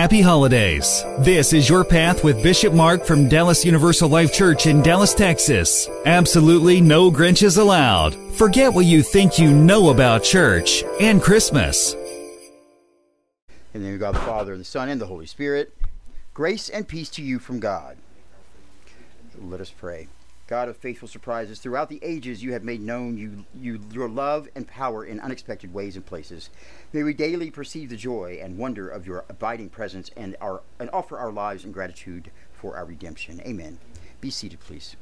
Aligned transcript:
happy 0.00 0.22
holidays. 0.22 1.04
This 1.18 1.52
is 1.52 1.68
Your 1.68 1.84
Path 1.84 2.24
with 2.24 2.42
Bishop 2.42 2.72
Mark 2.72 3.04
from 3.04 3.28
Dallas 3.28 3.66
Universal 3.66 4.08
Life 4.08 4.32
Church 4.32 4.64
in 4.64 4.80
Dallas, 4.80 5.12
Texas. 5.12 5.90
Absolutely 6.06 6.80
no 6.80 7.10
Grinches 7.10 7.58
allowed. 7.58 8.14
Forget 8.32 8.72
what 8.72 8.86
you 8.86 9.02
think 9.02 9.38
you 9.38 9.52
know 9.52 9.90
about 9.90 10.24
church 10.24 10.82
and 11.02 11.20
Christmas. 11.20 11.92
In 13.74 13.82
the 13.82 13.88
name 13.88 13.94
of 13.96 14.00
God 14.00 14.14
the 14.14 14.20
Father, 14.20 14.52
and 14.52 14.60
the 14.62 14.64
Son, 14.64 14.88
and 14.88 14.98
the 14.98 15.04
Holy 15.04 15.26
Spirit, 15.26 15.76
grace 16.32 16.70
and 16.70 16.88
peace 16.88 17.10
to 17.10 17.22
you 17.22 17.38
from 17.38 17.60
God. 17.60 17.98
Let 19.38 19.60
us 19.60 19.68
pray. 19.68 20.08
God 20.50 20.68
of 20.68 20.76
faithful 20.76 21.06
surprises, 21.06 21.60
throughout 21.60 21.88
the 21.88 22.00
ages 22.02 22.42
you 22.42 22.52
have 22.52 22.64
made 22.64 22.80
known 22.80 23.16
you, 23.16 23.44
you, 23.54 23.80
your 23.92 24.08
love 24.08 24.48
and 24.56 24.66
power 24.66 25.04
in 25.04 25.20
unexpected 25.20 25.72
ways 25.72 25.94
and 25.94 26.04
places. 26.04 26.50
May 26.92 27.04
we 27.04 27.14
daily 27.14 27.52
perceive 27.52 27.88
the 27.88 27.96
joy 27.96 28.40
and 28.42 28.58
wonder 28.58 28.88
of 28.88 29.06
your 29.06 29.24
abiding 29.28 29.68
presence 29.68 30.10
and, 30.16 30.36
our, 30.40 30.62
and 30.80 30.90
offer 30.92 31.16
our 31.16 31.30
lives 31.30 31.64
in 31.64 31.70
gratitude 31.70 32.32
for 32.52 32.76
our 32.76 32.84
redemption. 32.84 33.40
Amen. 33.46 33.78
Be 34.20 34.28
seated, 34.28 34.58
please. 34.58 34.96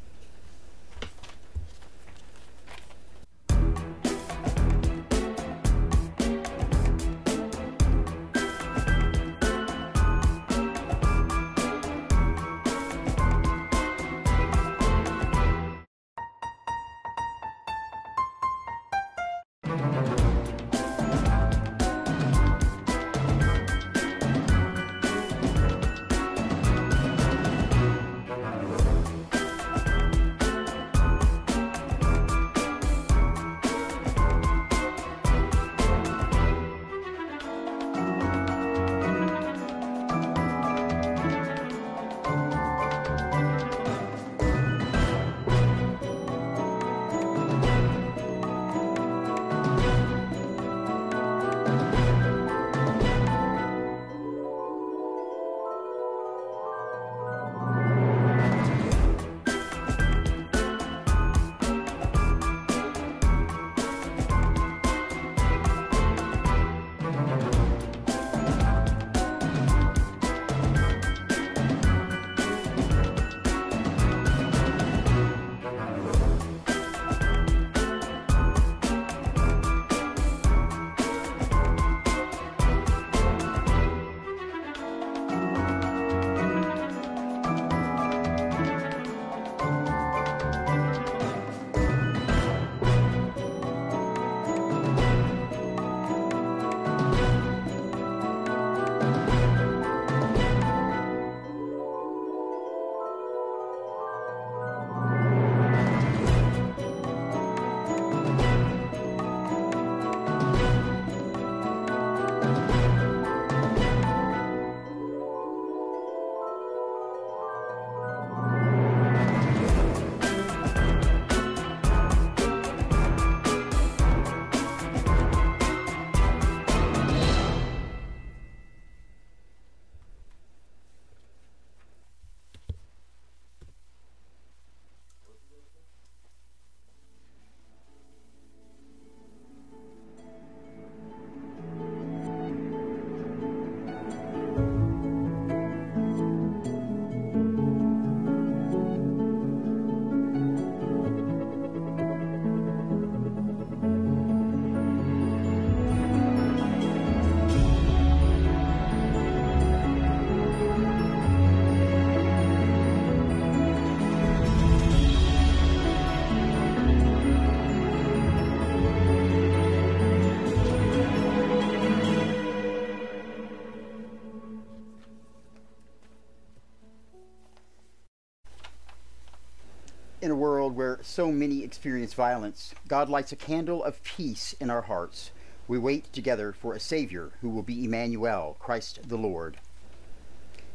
So 181.02 181.30
many 181.30 181.62
experience 181.62 182.14
violence, 182.14 182.74
God 182.86 183.08
lights 183.08 183.32
a 183.32 183.36
candle 183.36 183.82
of 183.84 184.02
peace 184.02 184.54
in 184.60 184.70
our 184.70 184.82
hearts. 184.82 185.30
We 185.66 185.78
wait 185.78 186.12
together 186.12 186.52
for 186.52 186.74
a 186.74 186.80
Savior 186.80 187.32
who 187.40 187.50
will 187.50 187.62
be 187.62 187.84
Emmanuel, 187.84 188.56
Christ 188.58 189.08
the 189.08 189.16
Lord. 189.16 189.58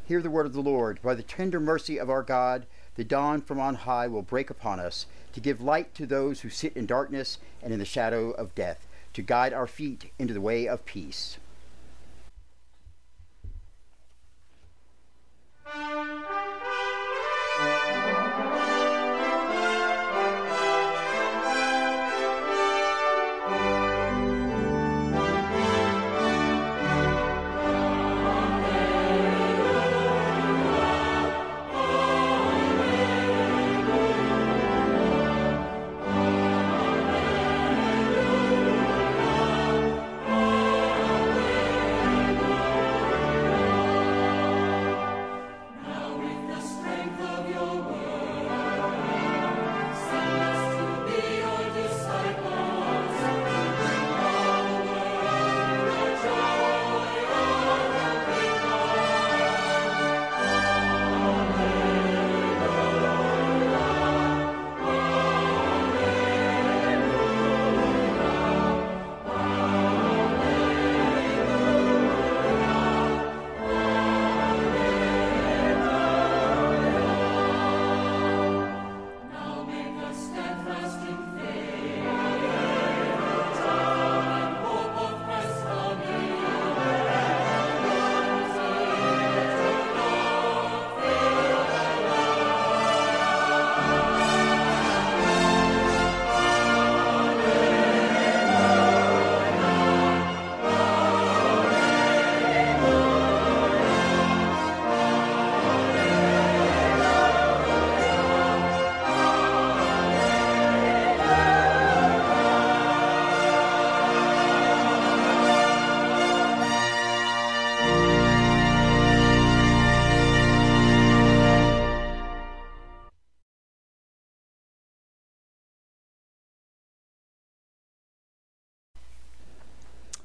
Hear 0.05 0.21
the 0.21 0.29
word 0.29 0.45
of 0.45 0.53
the 0.53 0.61
Lord. 0.61 1.01
By 1.01 1.15
the 1.15 1.23
tender 1.23 1.59
mercy 1.59 1.97
of 1.97 2.09
our 2.09 2.23
God, 2.23 2.65
the 2.95 3.03
dawn 3.03 3.41
from 3.41 3.59
on 3.59 3.75
high 3.75 4.07
will 4.07 4.21
break 4.21 4.49
upon 4.49 4.79
us 4.79 5.05
to 5.33 5.39
give 5.39 5.61
light 5.61 5.95
to 5.95 6.05
those 6.05 6.41
who 6.41 6.49
sit 6.49 6.73
in 6.75 6.85
darkness 6.85 7.39
and 7.61 7.73
in 7.73 7.79
the 7.79 7.85
shadow 7.85 8.31
of 8.31 8.53
death, 8.53 8.87
to 9.13 9.21
guide 9.21 9.53
our 9.53 9.67
feet 9.67 10.11
into 10.19 10.33
the 10.33 10.41
way 10.41 10.67
of 10.67 10.85
peace. 10.85 11.37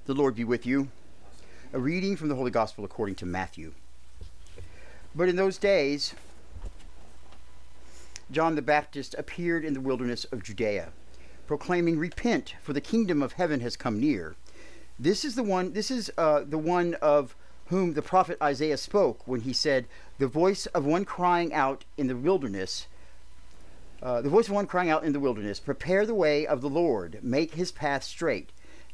The 0.09 0.15
Lord 0.15 0.37
be 0.37 0.45
with 0.45 0.65
you. 0.65 0.89
A 1.75 1.79
reading 1.79 2.17
from 2.17 2.31
the 2.31 2.35
Holy 2.35 2.51
Gospel 2.51 2.83
according 2.83 3.17
to 3.17 3.27
Matthew. 3.27 3.75
But 5.15 5.29
in 5.29 5.37
those 5.37 5.59
days, 5.59 6.15
John 8.31 8.55
the 8.55 8.63
Baptist 8.63 9.15
appeared 9.19 9.67
in 9.67 9.75
the 9.75 9.83
wilderness 9.83 10.25
of 10.33 10.43
Judea, 10.43 10.93
proclaiming, 11.47 11.99
"Repent, 11.99 12.55
for 12.63 12.73
the 12.73 12.81
kingdom 12.81 13.23
of 13.23 13.35
heaven 13.35 13.61
has 13.61 13.77
come 13.77 14.01
near." 14.01 14.35
This 14.99 15.27
is 15.27 15.35
the 15.35 15.43
one. 15.43 15.75
This 15.75 15.91
is 15.91 16.11
uh, 16.17 16.41
the 16.41 16.57
one 16.57 16.95
of 17.03 17.37
whom 17.67 17.93
the 17.93 18.01
prophet 18.01 18.39
Isaiah 18.43 18.79
spoke 18.79 19.29
when 19.29 19.43
he 19.43 19.53
said, 19.53 19.85
"The 20.17 20.27
voice 20.27 20.65
of 20.65 20.87
one 20.87 21.05
crying 21.05 21.53
out 21.53 21.85
in 21.99 22.07
the 22.07 22.17
wilderness." 22.17 22.87
Uh, 24.03 24.23
the 24.23 24.31
voice 24.31 24.49
of 24.49 24.55
one 24.55 24.67
crying 24.67 24.89
out 24.89 25.05
in 25.05 25.13
the 25.13 25.21
wilderness, 25.21 25.61
Prepare 25.61 26.07
the 26.07 26.15
way 26.15 26.47
of 26.47 26.63
the 26.63 26.71
Lord, 26.71 27.19
make 27.23 27.57
his 27.57 27.71
path 27.71 28.05
straight. 28.05 28.53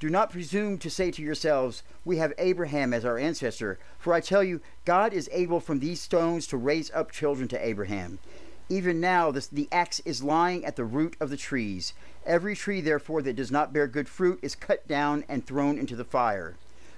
Do 0.00 0.08
not 0.08 0.32
presume 0.32 0.78
to 0.78 0.88
say 0.88 1.10
to 1.10 1.20
yourselves, 1.20 1.82
We 2.06 2.16
have 2.16 2.32
Abraham 2.38 2.94
as 2.94 3.04
our 3.04 3.18
ancestor. 3.18 3.78
For 3.98 4.14
I 4.14 4.22
tell 4.22 4.42
you, 4.42 4.62
God 4.86 5.12
is 5.12 5.28
able 5.30 5.60
from 5.60 5.78
these 5.78 6.00
stones 6.00 6.46
to 6.46 6.56
raise 6.56 6.90
up 6.92 7.12
children 7.12 7.48
to 7.48 7.62
Abraham. 7.66 8.18
Even 8.70 8.98
now, 8.98 9.30
this, 9.30 9.46
the 9.46 9.68
axe 9.70 10.00
is 10.06 10.22
lying 10.22 10.64
at 10.64 10.76
the 10.76 10.86
root 10.86 11.16
of 11.20 11.28
the 11.28 11.36
trees. 11.36 11.92
Every 12.24 12.56
tree, 12.56 12.80
therefore, 12.80 13.20
that 13.20 13.36
does 13.36 13.50
not 13.50 13.74
bear 13.74 13.86
good 13.86 14.08
fruit 14.08 14.38
is 14.40 14.54
cut 14.54 14.88
down 14.88 15.22
and 15.28 15.44
thrown 15.44 15.76
into 15.76 15.96
the 15.96 16.04
fire. 16.04 16.56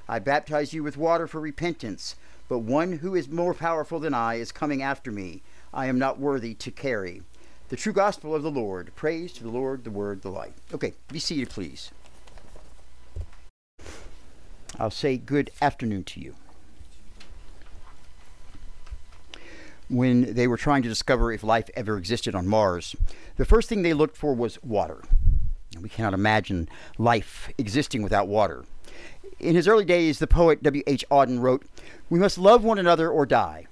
I 0.08 0.20
baptize 0.20 0.72
you 0.72 0.84
with 0.84 0.96
water 0.96 1.26
for 1.26 1.40
repentance, 1.40 2.14
but 2.48 2.60
one 2.60 2.98
who 2.98 3.16
is 3.16 3.28
more 3.28 3.54
powerful 3.54 3.98
than 3.98 4.14
I 4.14 4.34
is 4.34 4.52
coming 4.52 4.80
after 4.80 5.10
me. 5.10 5.42
I 5.74 5.86
am 5.86 5.98
not 5.98 6.20
worthy 6.20 6.54
to 6.54 6.70
carry 6.70 7.22
the 7.68 7.76
true 7.76 7.94
gospel 7.94 8.32
of 8.32 8.44
the 8.44 8.50
Lord. 8.50 8.92
Praise 8.94 9.32
to 9.32 9.42
the 9.42 9.50
Lord, 9.50 9.82
the 9.82 9.90
word, 9.90 10.22
the 10.22 10.28
light. 10.28 10.52
Okay, 10.72 10.92
be 11.10 11.18
seated, 11.18 11.48
please. 11.48 11.90
I'll 14.78 14.90
say 14.90 15.16
good 15.16 15.50
afternoon 15.60 16.04
to 16.04 16.20
you. 16.20 16.34
When 19.88 20.34
they 20.34 20.46
were 20.46 20.56
trying 20.56 20.82
to 20.82 20.88
discover 20.88 21.32
if 21.32 21.44
life 21.44 21.68
ever 21.74 21.98
existed 21.98 22.34
on 22.34 22.46
Mars, 22.46 22.96
the 23.36 23.44
first 23.44 23.68
thing 23.68 23.82
they 23.82 23.92
looked 23.92 24.16
for 24.16 24.34
was 24.34 24.62
water. 24.62 25.02
We 25.80 25.88
cannot 25.88 26.14
imagine 26.14 26.68
life 26.98 27.50
existing 27.58 28.02
without 28.02 28.28
water. 28.28 28.64
In 29.38 29.54
his 29.54 29.68
early 29.68 29.84
days, 29.84 30.18
the 30.18 30.26
poet 30.26 30.62
W.H. 30.62 31.04
Auden 31.10 31.40
wrote, 31.40 31.66
We 32.08 32.18
must 32.18 32.38
love 32.38 32.64
one 32.64 32.78
another 32.78 33.10
or 33.10 33.26
die. 33.26 33.66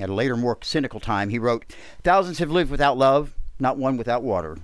At 0.00 0.10
a 0.10 0.14
later, 0.14 0.36
more 0.36 0.58
cynical 0.62 1.00
time, 1.00 1.30
he 1.30 1.38
wrote, 1.38 1.64
Thousands 2.02 2.38
have 2.38 2.50
lived 2.50 2.70
without 2.70 2.98
love, 2.98 3.34
not 3.58 3.78
one 3.78 3.96
without 3.96 4.22
water. 4.22 4.58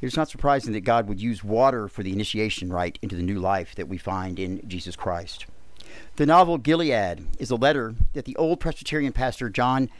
It 0.00 0.06
is 0.06 0.16
not 0.16 0.30
surprising 0.30 0.72
that 0.72 0.80
God 0.80 1.08
would 1.08 1.20
use 1.20 1.44
water 1.44 1.88
for 1.88 2.02
the 2.02 2.12
initiation 2.12 2.72
rite 2.72 2.98
into 3.02 3.16
the 3.16 3.22
new 3.22 3.38
life 3.38 3.74
that 3.74 3.88
we 3.88 3.98
find 3.98 4.38
in 4.38 4.66
Jesus 4.66 4.96
Christ. 4.96 5.46
The 6.16 6.26
novel 6.26 6.58
Gilead 6.58 7.26
is 7.38 7.50
a 7.50 7.56
letter 7.56 7.94
that 8.14 8.24
the 8.24 8.36
old 8.36 8.60
Presbyterian 8.60 9.12
pastor 9.12 9.48
John 9.50 9.90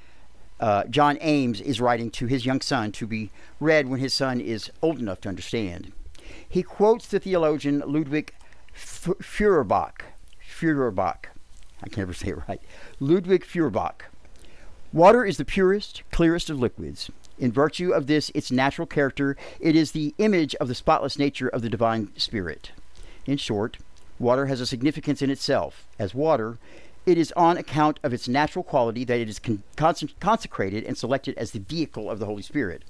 uh, 0.60 0.84
John 0.84 1.16
Ames 1.22 1.60
is 1.60 1.80
writing 1.80 2.10
to 2.10 2.26
his 2.26 2.44
young 2.44 2.60
son 2.60 2.92
to 2.92 3.06
be 3.06 3.30
read 3.60 3.88
when 3.88 3.98
his 3.98 4.12
son 4.12 4.40
is 4.40 4.70
old 4.82 4.98
enough 4.98 5.20
to 5.22 5.28
understand. 5.28 5.92
He 6.46 6.62
quotes 6.62 7.06
the 7.06 7.18
theologian 7.18 7.82
Ludwig 7.86 8.34
Feuerbach, 8.74 10.04
Feuerbach, 10.38 11.30
I 11.82 11.88
can 11.88 12.02
never 12.02 12.12
say 12.12 12.28
it 12.28 12.38
right, 12.46 12.60
Ludwig 13.00 13.44
Feuerbach. 13.44 14.04
Water 14.92 15.24
is 15.24 15.38
the 15.38 15.44
purest, 15.44 16.02
clearest 16.10 16.50
of 16.50 16.60
liquids. 16.60 17.10
In 17.40 17.50
virtue 17.50 17.90
of 17.90 18.06
this, 18.06 18.30
its 18.34 18.52
natural 18.52 18.86
character, 18.86 19.34
it 19.60 19.74
is 19.74 19.92
the 19.92 20.14
image 20.18 20.54
of 20.56 20.68
the 20.68 20.74
spotless 20.74 21.18
nature 21.18 21.48
of 21.48 21.62
the 21.62 21.70
divine 21.70 22.10
spirit. 22.16 22.70
In 23.24 23.38
short, 23.38 23.78
water 24.18 24.46
has 24.46 24.60
a 24.60 24.66
significance 24.66 25.22
in 25.22 25.30
itself. 25.30 25.86
As 25.98 26.14
water, 26.14 26.58
it 27.06 27.16
is 27.16 27.32
on 27.32 27.56
account 27.56 27.98
of 28.02 28.12
its 28.12 28.28
natural 28.28 28.62
quality 28.62 29.04
that 29.04 29.18
it 29.18 29.28
is 29.30 29.38
con- 29.38 29.62
consecrated 30.20 30.84
and 30.84 30.98
selected 30.98 31.36
as 31.38 31.52
the 31.52 31.60
vehicle 31.60 32.10
of 32.10 32.18
the 32.18 32.26
Holy 32.26 32.42
Spirit. 32.42 32.82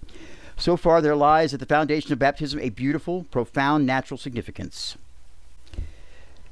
So 0.56 0.76
far, 0.76 1.00
there 1.00 1.14
lies 1.14 1.54
at 1.54 1.60
the 1.60 1.66
foundation 1.66 2.12
of 2.12 2.18
baptism 2.18 2.58
a 2.58 2.70
beautiful, 2.70 3.26
profound 3.30 3.86
natural 3.86 4.18
significance. 4.18 4.96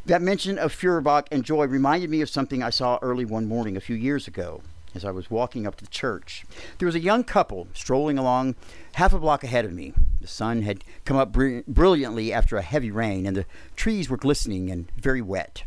That 0.06 0.22
mention 0.22 0.56
of 0.56 0.72
Feuerbach 0.72 1.26
and 1.32 1.44
joy 1.44 1.66
reminded 1.66 2.10
me 2.10 2.22
of 2.22 2.30
something 2.30 2.62
I 2.62 2.70
saw 2.70 3.00
early 3.02 3.24
one 3.24 3.46
morning 3.46 3.76
a 3.76 3.80
few 3.80 3.96
years 3.96 4.28
ago 4.28 4.62
as 4.98 5.04
I 5.04 5.12
was 5.12 5.30
walking 5.30 5.66
up 5.66 5.76
to 5.76 5.84
the 5.84 5.90
church. 5.90 6.44
There 6.78 6.86
was 6.86 6.94
a 6.96 7.00
young 7.00 7.22
couple 7.22 7.68
strolling 7.72 8.18
along 8.18 8.56
half 8.94 9.12
a 9.12 9.18
block 9.18 9.44
ahead 9.44 9.64
of 9.64 9.72
me. 9.72 9.94
The 10.20 10.26
sun 10.26 10.62
had 10.62 10.82
come 11.04 11.16
up 11.16 11.32
br- 11.32 11.60
brilliantly 11.68 12.32
after 12.32 12.56
a 12.56 12.62
heavy 12.62 12.90
rain, 12.90 13.26
and 13.26 13.36
the 13.36 13.46
trees 13.76 14.10
were 14.10 14.16
glistening 14.16 14.70
and 14.70 14.90
very 14.96 15.22
wet. 15.22 15.62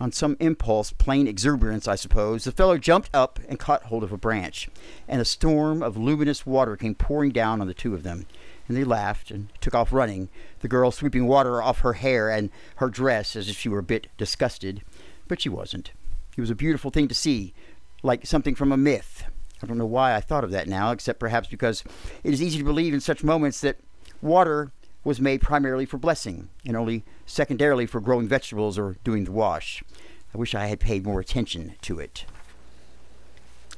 On 0.00 0.10
some 0.10 0.38
impulse, 0.40 0.92
plain 0.92 1.28
exuberance, 1.28 1.86
I 1.86 1.96
suppose, 1.96 2.44
the 2.44 2.52
fellow 2.52 2.78
jumped 2.78 3.10
up 3.12 3.38
and 3.46 3.58
caught 3.58 3.84
hold 3.84 4.02
of 4.02 4.10
a 4.10 4.16
branch, 4.16 4.70
and 5.06 5.20
a 5.20 5.24
storm 5.26 5.82
of 5.82 5.98
luminous 5.98 6.46
water 6.46 6.76
came 6.76 6.94
pouring 6.94 7.30
down 7.30 7.60
on 7.60 7.66
the 7.66 7.74
two 7.74 7.94
of 7.94 8.02
them 8.02 8.26
and 8.68 8.76
they 8.76 8.84
laughed 8.84 9.30
and 9.30 9.48
took 9.60 9.74
off 9.74 9.92
running, 9.92 10.28
the 10.60 10.68
girl 10.68 10.90
sweeping 10.90 11.26
water 11.26 11.60
off 11.60 11.80
her 11.80 11.94
hair 11.94 12.30
and 12.30 12.48
her 12.76 12.88
dress 12.88 13.36
as 13.36 13.48
if 13.48 13.58
she 13.58 13.68
were 13.68 13.80
a 13.80 13.82
bit 13.82 14.06
disgusted. 14.16 14.82
But 15.28 15.40
she 15.40 15.48
wasn't. 15.48 15.90
It 16.36 16.40
was 16.40 16.50
a 16.50 16.54
beautiful 16.54 16.90
thing 16.90 17.08
to 17.08 17.14
see, 17.14 17.52
like 18.02 18.26
something 18.26 18.54
from 18.54 18.72
a 18.72 18.76
myth. 18.76 19.24
I 19.62 19.66
don't 19.66 19.78
know 19.78 19.86
why 19.86 20.14
I 20.14 20.20
thought 20.20 20.44
of 20.44 20.50
that 20.50 20.68
now, 20.68 20.90
except 20.90 21.20
perhaps 21.20 21.48
because 21.48 21.84
it 22.24 22.32
is 22.32 22.42
easy 22.42 22.58
to 22.58 22.64
believe 22.64 22.92
in 22.92 23.00
such 23.00 23.22
moments 23.22 23.60
that 23.60 23.78
water 24.20 24.72
was 25.04 25.20
made 25.20 25.40
primarily 25.40 25.86
for 25.86 25.98
blessing 25.98 26.48
and 26.64 26.76
only 26.76 27.04
secondarily 27.26 27.86
for 27.86 28.00
growing 28.00 28.28
vegetables 28.28 28.78
or 28.78 28.96
doing 29.04 29.24
the 29.24 29.32
wash. 29.32 29.82
I 30.34 30.38
wish 30.38 30.54
I 30.54 30.66
had 30.66 30.80
paid 30.80 31.04
more 31.04 31.20
attention 31.20 31.74
to 31.82 31.98
it. 32.00 32.24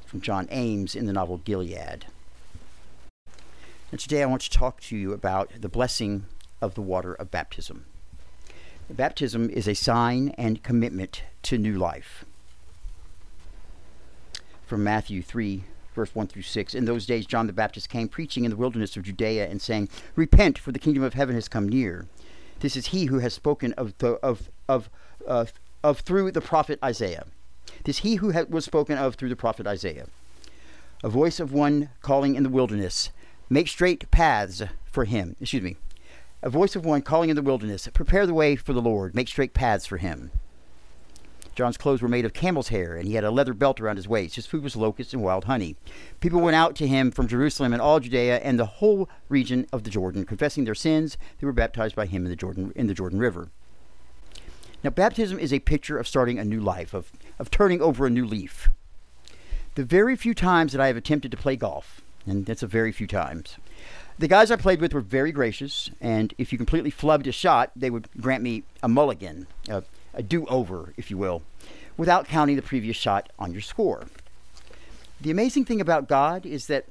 From 0.07 0.21
John 0.21 0.47
Ames 0.50 0.95
in 0.95 1.07
the 1.07 1.12
novel 1.12 1.38
Gilead. 1.38 2.07
And 3.90 4.00
today 4.00 4.23
I 4.23 4.26
want 4.26 4.43
to 4.43 4.50
talk 4.50 4.81
to 4.83 4.97
you 4.97 5.12
about 5.12 5.50
the 5.61 5.69
blessing 5.69 6.26
of 6.61 6.75
the 6.75 6.83
water 6.83 7.14
of 7.14 7.31
baptism. 7.31 7.87
Baptism 8.90 9.50
is 9.50 9.66
a 9.66 9.75
sign 9.75 10.31
and 10.37 10.62
commitment 10.62 11.23
to 11.43 11.59
new 11.59 11.76
life. 11.76 12.25
From 14.66 14.83
Matthew 14.83 15.23
3, 15.23 15.64
verse 15.94 16.14
1 16.14 16.28
through 16.28 16.42
6. 16.42 16.75
In 16.75 16.85
those 16.85 17.06
days, 17.06 17.26
John 17.26 17.47
the 17.47 17.52
Baptist 17.52 17.88
came 17.88 18.09
preaching 18.09 18.44
in 18.44 18.50
the 18.50 18.56
wilderness 18.56 18.97
of 18.97 19.02
Judea 19.02 19.47
and 19.49 19.61
saying, 19.61 19.88
Repent, 20.16 20.59
for 20.59 20.73
the 20.73 20.78
kingdom 20.78 21.02
of 21.02 21.14
heaven 21.14 21.35
has 21.35 21.49
come 21.49 21.68
near. 21.68 22.06
This 22.61 22.76
is 22.76 22.87
he 22.87 23.06
who 23.06 23.18
has 23.18 23.35
spoken 23.35 23.73
of, 23.75 23.97
the, 23.99 24.12
of, 24.23 24.50
of, 24.68 24.88
uh, 25.26 25.47
of 25.83 26.00
through 26.00 26.33
the 26.33 26.40
prophet 26.40 26.78
Isaiah. 26.83 27.26
This 27.85 27.99
he 27.99 28.16
who 28.16 28.33
was 28.49 28.64
spoken 28.64 28.97
of 28.97 29.16
through 29.16 29.28
the 29.28 29.37
prophet 29.37 29.66
Isaiah. 29.66 30.06
A 31.02 31.09
voice 31.11 31.40
of 31.40 31.52
one 31.52 31.90
calling 32.00 32.35
in 32.35 32.42
the 32.42 32.49
wilderness, 32.49 33.11
Make 33.50 33.68
straight 33.68 34.11
paths 34.11 34.62
for 34.87 35.04
him. 35.04 35.37
Excuse 35.40 35.62
me. 35.62 35.76
A 36.42 36.49
voice 36.49 36.75
of 36.75 36.85
one 36.85 37.02
calling 37.02 37.28
in 37.28 37.37
the 37.37 37.42
wilderness, 37.42 37.88
Prepare 37.92 38.26
the 38.26 38.35
way 38.35 38.56
for 38.56 38.73
the 38.73 38.80
Lord, 38.80 39.14
make 39.14 39.28
straight 39.28 39.52
paths 39.52 39.85
for 39.87 39.99
him. 39.99 40.30
John's 41.54 41.76
clothes 41.76 42.02
were 42.02 42.08
made 42.08 42.25
of 42.25 42.32
camel's 42.32 42.68
hair, 42.68 42.96
and 42.96 43.06
he 43.06 43.14
had 43.14 43.25
a 43.25 43.30
leather 43.30 43.54
belt 43.54 43.80
around 43.80 43.96
his 43.96 44.08
waist. 44.08 44.37
His 44.37 44.46
food 44.46 44.62
was 44.62 44.76
locusts 44.76 45.12
and 45.12 45.23
wild 45.23 45.44
honey. 45.44 45.76
People 46.20 46.40
went 46.40 46.56
out 46.56 46.75
to 46.76 46.87
him 46.87 47.11
from 47.11 47.28
Jerusalem 47.28 47.73
and 47.73 47.80
all 47.80 48.00
Judea 48.00 48.38
and 48.38 48.58
the 48.58 48.66
whole 48.66 49.08
region 49.28 49.66
of 49.73 49.84
the 49.84 49.90
Jordan, 49.90 50.25
confessing 50.25 50.64
their 50.64 50.75
sins. 50.75 51.16
They 51.38 51.46
were 51.46 51.52
baptized 51.52 51.94
by 51.94 52.06
him 52.06 52.25
in 52.25 52.30
the 52.30 52.37
Jordan 52.37 52.73
in 52.75 52.87
the 52.87 52.94
Jordan 52.94 53.18
River. 53.18 53.49
Now, 54.82 54.90
baptism 54.90 55.38
is 55.38 55.52
a 55.52 55.61
picture 55.61 55.96
of 55.96 56.06
starting 56.06 56.38
a 56.38 56.44
new 56.44 56.61
life, 56.61 56.92
of, 56.92 57.11
of 57.38 57.50
turning 57.50 57.80
over 57.80 58.04
a 58.06 58.11
new 58.11 58.26
leaf. 58.26 58.68
The 59.76 59.84
very 59.84 60.14
few 60.14 60.34
times 60.34 60.73
that 60.73 60.80
I 60.80 60.88
have 60.88 60.96
attempted 60.96 61.30
to 61.30 61.37
play 61.38 61.56
golf, 61.56 62.02
and 62.26 62.44
that's 62.44 62.62
a 62.62 62.66
very 62.66 62.92
few 62.92 63.06
times. 63.06 63.56
The 64.18 64.28
guys 64.28 64.50
I 64.50 64.56
played 64.56 64.80
with 64.80 64.92
were 64.92 65.00
very 65.00 65.32
gracious, 65.32 65.90
and 66.00 66.34
if 66.38 66.52
you 66.52 66.58
completely 66.58 66.90
flubbed 66.90 67.26
a 67.26 67.32
shot, 67.32 67.73
they 67.75 67.90
would 67.90 68.08
grant 68.20 68.42
me 68.42 68.62
a 68.82 68.88
mulligan, 68.88 69.46
a 70.14 70.23
do 70.23 70.47
over, 70.47 70.92
if 70.97 71.11
you 71.11 71.18
will, 71.18 71.42
without 71.97 72.26
counting 72.26 72.56
the 72.56 72.62
previous 72.62 72.97
shot 72.97 73.30
on 73.38 73.52
your 73.52 73.61
score. 73.61 74.06
The 75.21 75.30
amazing 75.30 75.64
thing 75.64 75.80
about 75.80 76.09
God 76.09 76.44
is 76.44 76.66
that 76.66 76.87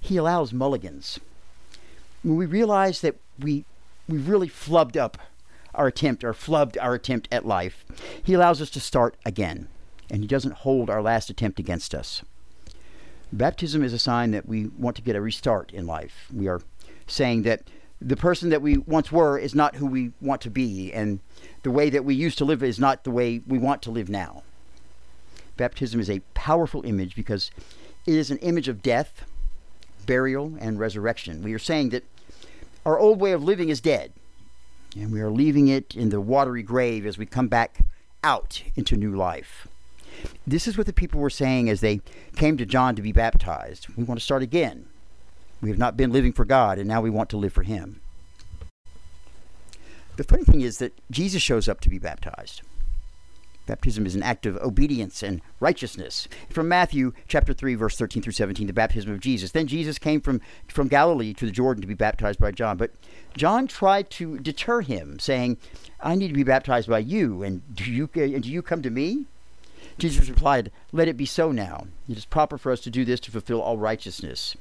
He 0.00 0.16
allows 0.16 0.52
mulligans. 0.52 1.18
When 2.22 2.36
we 2.36 2.46
realize 2.46 3.00
that 3.00 3.16
we, 3.38 3.64
we 4.08 4.18
really 4.18 4.48
flubbed 4.48 4.96
up 4.96 5.18
our 5.74 5.86
attempt 5.86 6.24
or 6.24 6.32
flubbed 6.32 6.76
our 6.80 6.94
attempt 6.94 7.28
at 7.30 7.46
life, 7.46 7.84
He 8.22 8.34
allows 8.34 8.60
us 8.60 8.70
to 8.70 8.80
start 8.80 9.16
again, 9.24 9.68
and 10.10 10.22
He 10.22 10.26
doesn't 10.26 10.54
hold 10.56 10.90
our 10.90 11.02
last 11.02 11.30
attempt 11.30 11.58
against 11.58 11.94
us. 11.94 12.22
Baptism 13.32 13.82
is 13.82 13.92
a 13.92 13.98
sign 13.98 14.30
that 14.30 14.46
we 14.46 14.66
want 14.78 14.96
to 14.96 15.02
get 15.02 15.16
a 15.16 15.20
restart 15.20 15.72
in 15.72 15.86
life. 15.86 16.28
We 16.32 16.46
are 16.48 16.60
saying 17.06 17.42
that 17.42 17.62
the 18.04 18.16
person 18.16 18.50
that 18.50 18.60
we 18.60 18.76
once 18.76 19.10
were 19.10 19.38
is 19.38 19.54
not 19.54 19.76
who 19.76 19.86
we 19.86 20.12
want 20.20 20.42
to 20.42 20.50
be, 20.50 20.92
and 20.92 21.20
the 21.62 21.70
way 21.70 21.88
that 21.88 22.04
we 22.04 22.14
used 22.14 22.36
to 22.38 22.44
live 22.44 22.62
is 22.62 22.78
not 22.78 23.04
the 23.04 23.10
way 23.10 23.40
we 23.46 23.58
want 23.58 23.80
to 23.82 23.90
live 23.90 24.10
now. 24.10 24.42
Baptism 25.56 25.98
is 25.98 26.10
a 26.10 26.20
powerful 26.34 26.84
image 26.84 27.16
because 27.16 27.50
it 28.06 28.14
is 28.14 28.30
an 28.30 28.36
image 28.38 28.68
of 28.68 28.82
death, 28.82 29.24
burial, 30.04 30.54
and 30.60 30.78
resurrection. 30.78 31.42
We 31.42 31.54
are 31.54 31.58
saying 31.58 31.90
that 31.90 32.04
our 32.84 32.98
old 32.98 33.20
way 33.20 33.32
of 33.32 33.42
living 33.42 33.70
is 33.70 33.80
dead, 33.80 34.12
and 34.94 35.10
we 35.10 35.22
are 35.22 35.30
leaving 35.30 35.68
it 35.68 35.94
in 35.96 36.10
the 36.10 36.20
watery 36.20 36.62
grave 36.62 37.06
as 37.06 37.16
we 37.16 37.24
come 37.24 37.48
back 37.48 37.80
out 38.22 38.62
into 38.76 38.96
new 38.96 39.16
life. 39.16 39.66
This 40.46 40.68
is 40.68 40.76
what 40.76 40.86
the 40.86 40.92
people 40.92 41.20
were 41.20 41.30
saying 41.30 41.70
as 41.70 41.80
they 41.80 42.02
came 42.36 42.58
to 42.58 42.66
John 42.66 42.94
to 42.96 43.02
be 43.02 43.12
baptized. 43.12 43.88
We 43.96 44.04
want 44.04 44.20
to 44.20 44.24
start 44.24 44.42
again. 44.42 44.86
We 45.64 45.70
have 45.70 45.78
not 45.78 45.96
been 45.96 46.12
living 46.12 46.34
for 46.34 46.44
God, 46.44 46.78
and 46.78 46.86
now 46.86 47.00
we 47.00 47.08
want 47.08 47.30
to 47.30 47.38
live 47.38 47.54
for 47.54 47.62
Him. 47.62 48.02
The 50.16 50.24
funny 50.24 50.44
thing 50.44 50.60
is 50.60 50.76
that 50.76 50.92
Jesus 51.10 51.40
shows 51.40 51.70
up 51.70 51.80
to 51.80 51.88
be 51.88 51.98
baptized. 51.98 52.60
Baptism 53.64 54.04
is 54.04 54.14
an 54.14 54.22
act 54.22 54.44
of 54.44 54.58
obedience 54.58 55.22
and 55.22 55.40
righteousness. 55.60 56.28
From 56.50 56.68
Matthew 56.68 57.14
chapter 57.28 57.54
3, 57.54 57.76
verse 57.76 57.96
13 57.96 58.22
through 58.22 58.34
17, 58.34 58.66
the 58.66 58.74
baptism 58.74 59.10
of 59.10 59.20
Jesus. 59.20 59.52
Then 59.52 59.66
Jesus 59.66 59.98
came 59.98 60.20
from, 60.20 60.42
from 60.68 60.88
Galilee 60.88 61.32
to 61.32 61.46
the 61.46 61.50
Jordan 61.50 61.80
to 61.80 61.88
be 61.88 61.94
baptized 61.94 62.38
by 62.38 62.50
John. 62.50 62.76
But 62.76 62.90
John 63.34 63.66
tried 63.66 64.10
to 64.10 64.38
deter 64.40 64.82
him, 64.82 65.18
saying, 65.18 65.56
I 65.98 66.14
need 66.14 66.28
to 66.28 66.34
be 66.34 66.44
baptized 66.44 66.90
by 66.90 66.98
you, 66.98 67.42
and 67.42 67.62
do 67.74 67.90
you, 67.90 68.10
and 68.16 68.42
do 68.42 68.50
you 68.50 68.60
come 68.60 68.82
to 68.82 68.90
me? 68.90 69.24
Jesus 69.96 70.28
replied, 70.28 70.70
Let 70.92 71.08
it 71.08 71.16
be 71.16 71.24
so 71.24 71.52
now. 71.52 71.86
It 72.06 72.18
is 72.18 72.26
proper 72.26 72.58
for 72.58 72.70
us 72.70 72.80
to 72.80 72.90
do 72.90 73.06
this 73.06 73.20
to 73.20 73.30
fulfill 73.30 73.62
all 73.62 73.78
righteousness. 73.78 74.56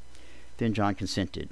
Then 0.58 0.74
John 0.74 0.96
consented. 0.96 1.50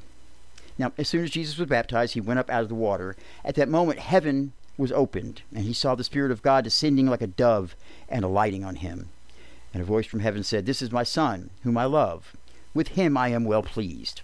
Now, 0.78 0.94
as 0.98 1.08
soon 1.08 1.24
as 1.24 1.32
Jesus 1.32 1.58
was 1.58 1.70
baptized, 1.70 2.14
he 2.14 2.22
went 2.22 2.40
up 2.40 2.50
out 2.50 2.64
of 2.64 2.70
the 2.70 2.76
water. 2.76 3.16
At 3.44 3.56
that 3.56 3.70
moment, 3.70 4.00
heaven 4.00 4.54
was 4.78 4.92
opened, 4.92 5.42
and 5.54 5.66
he 5.66 5.74
saw 5.74 5.96
the 5.96 6.04
Spirit 6.04 6.32
of 6.32 6.42
God 6.42 6.64
descending 6.64 7.08
like 7.08 7.22
a 7.22 7.28
dove 7.28 7.76
and 8.10 8.24
alighting 8.24 8.64
on 8.64 8.78
him. 8.78 9.10
And 9.74 9.82
a 9.82 9.86
voice 9.86 10.06
from 10.06 10.22
heaven 10.22 10.44
said, 10.44 10.66
This 10.66 10.82
is 10.82 10.92
my 10.92 11.04
Son, 11.04 11.50
whom 11.64 11.78
I 11.78 11.86
love. 11.86 12.36
With 12.74 12.90
him 12.90 13.18
I 13.18 13.30
am 13.30 13.44
well 13.44 13.64
pleased. 13.64 14.22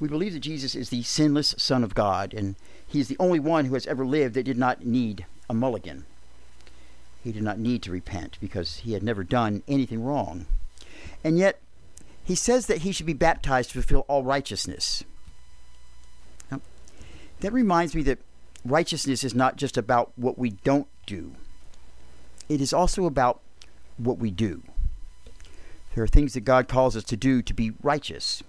We 0.00 0.08
believe 0.08 0.32
that 0.32 0.40
Jesus 0.40 0.74
is 0.74 0.90
the 0.90 1.02
sinless 1.02 1.54
Son 1.58 1.82
of 1.82 1.94
God, 1.94 2.32
and 2.32 2.54
he 2.86 3.00
is 3.00 3.08
the 3.08 3.16
only 3.18 3.40
one 3.40 3.66
who 3.66 3.74
has 3.74 3.86
ever 3.86 4.06
lived 4.06 4.34
that 4.34 4.44
did 4.44 4.58
not 4.58 4.84
need 4.84 5.26
a 5.50 5.54
mulligan. 5.54 6.06
He 7.22 7.32
did 7.32 7.42
not 7.42 7.58
need 7.58 7.82
to 7.82 7.90
repent 7.90 8.38
because 8.40 8.78
he 8.78 8.92
had 8.92 9.02
never 9.02 9.24
done 9.24 9.62
anything 9.66 10.02
wrong. 10.02 10.46
And 11.24 11.38
yet, 11.38 11.60
he 12.28 12.34
says 12.34 12.66
that 12.66 12.82
he 12.82 12.92
should 12.92 13.06
be 13.06 13.14
baptized 13.14 13.70
to 13.70 13.80
fulfill 13.80 14.04
all 14.06 14.22
righteousness. 14.22 15.02
Now, 16.50 16.60
that 17.40 17.54
reminds 17.54 17.94
me 17.94 18.02
that 18.02 18.18
righteousness 18.66 19.24
is 19.24 19.34
not 19.34 19.56
just 19.56 19.78
about 19.78 20.12
what 20.14 20.38
we 20.38 20.50
don't 20.50 20.88
do, 21.06 21.32
it 22.46 22.60
is 22.60 22.74
also 22.74 23.06
about 23.06 23.40
what 23.96 24.18
we 24.18 24.30
do. 24.30 24.62
There 25.94 26.04
are 26.04 26.06
things 26.06 26.34
that 26.34 26.42
God 26.42 26.68
calls 26.68 26.96
us 26.96 27.04
to 27.04 27.16
do 27.16 27.40
to 27.40 27.54
be 27.54 27.72
righteous. 27.82 28.42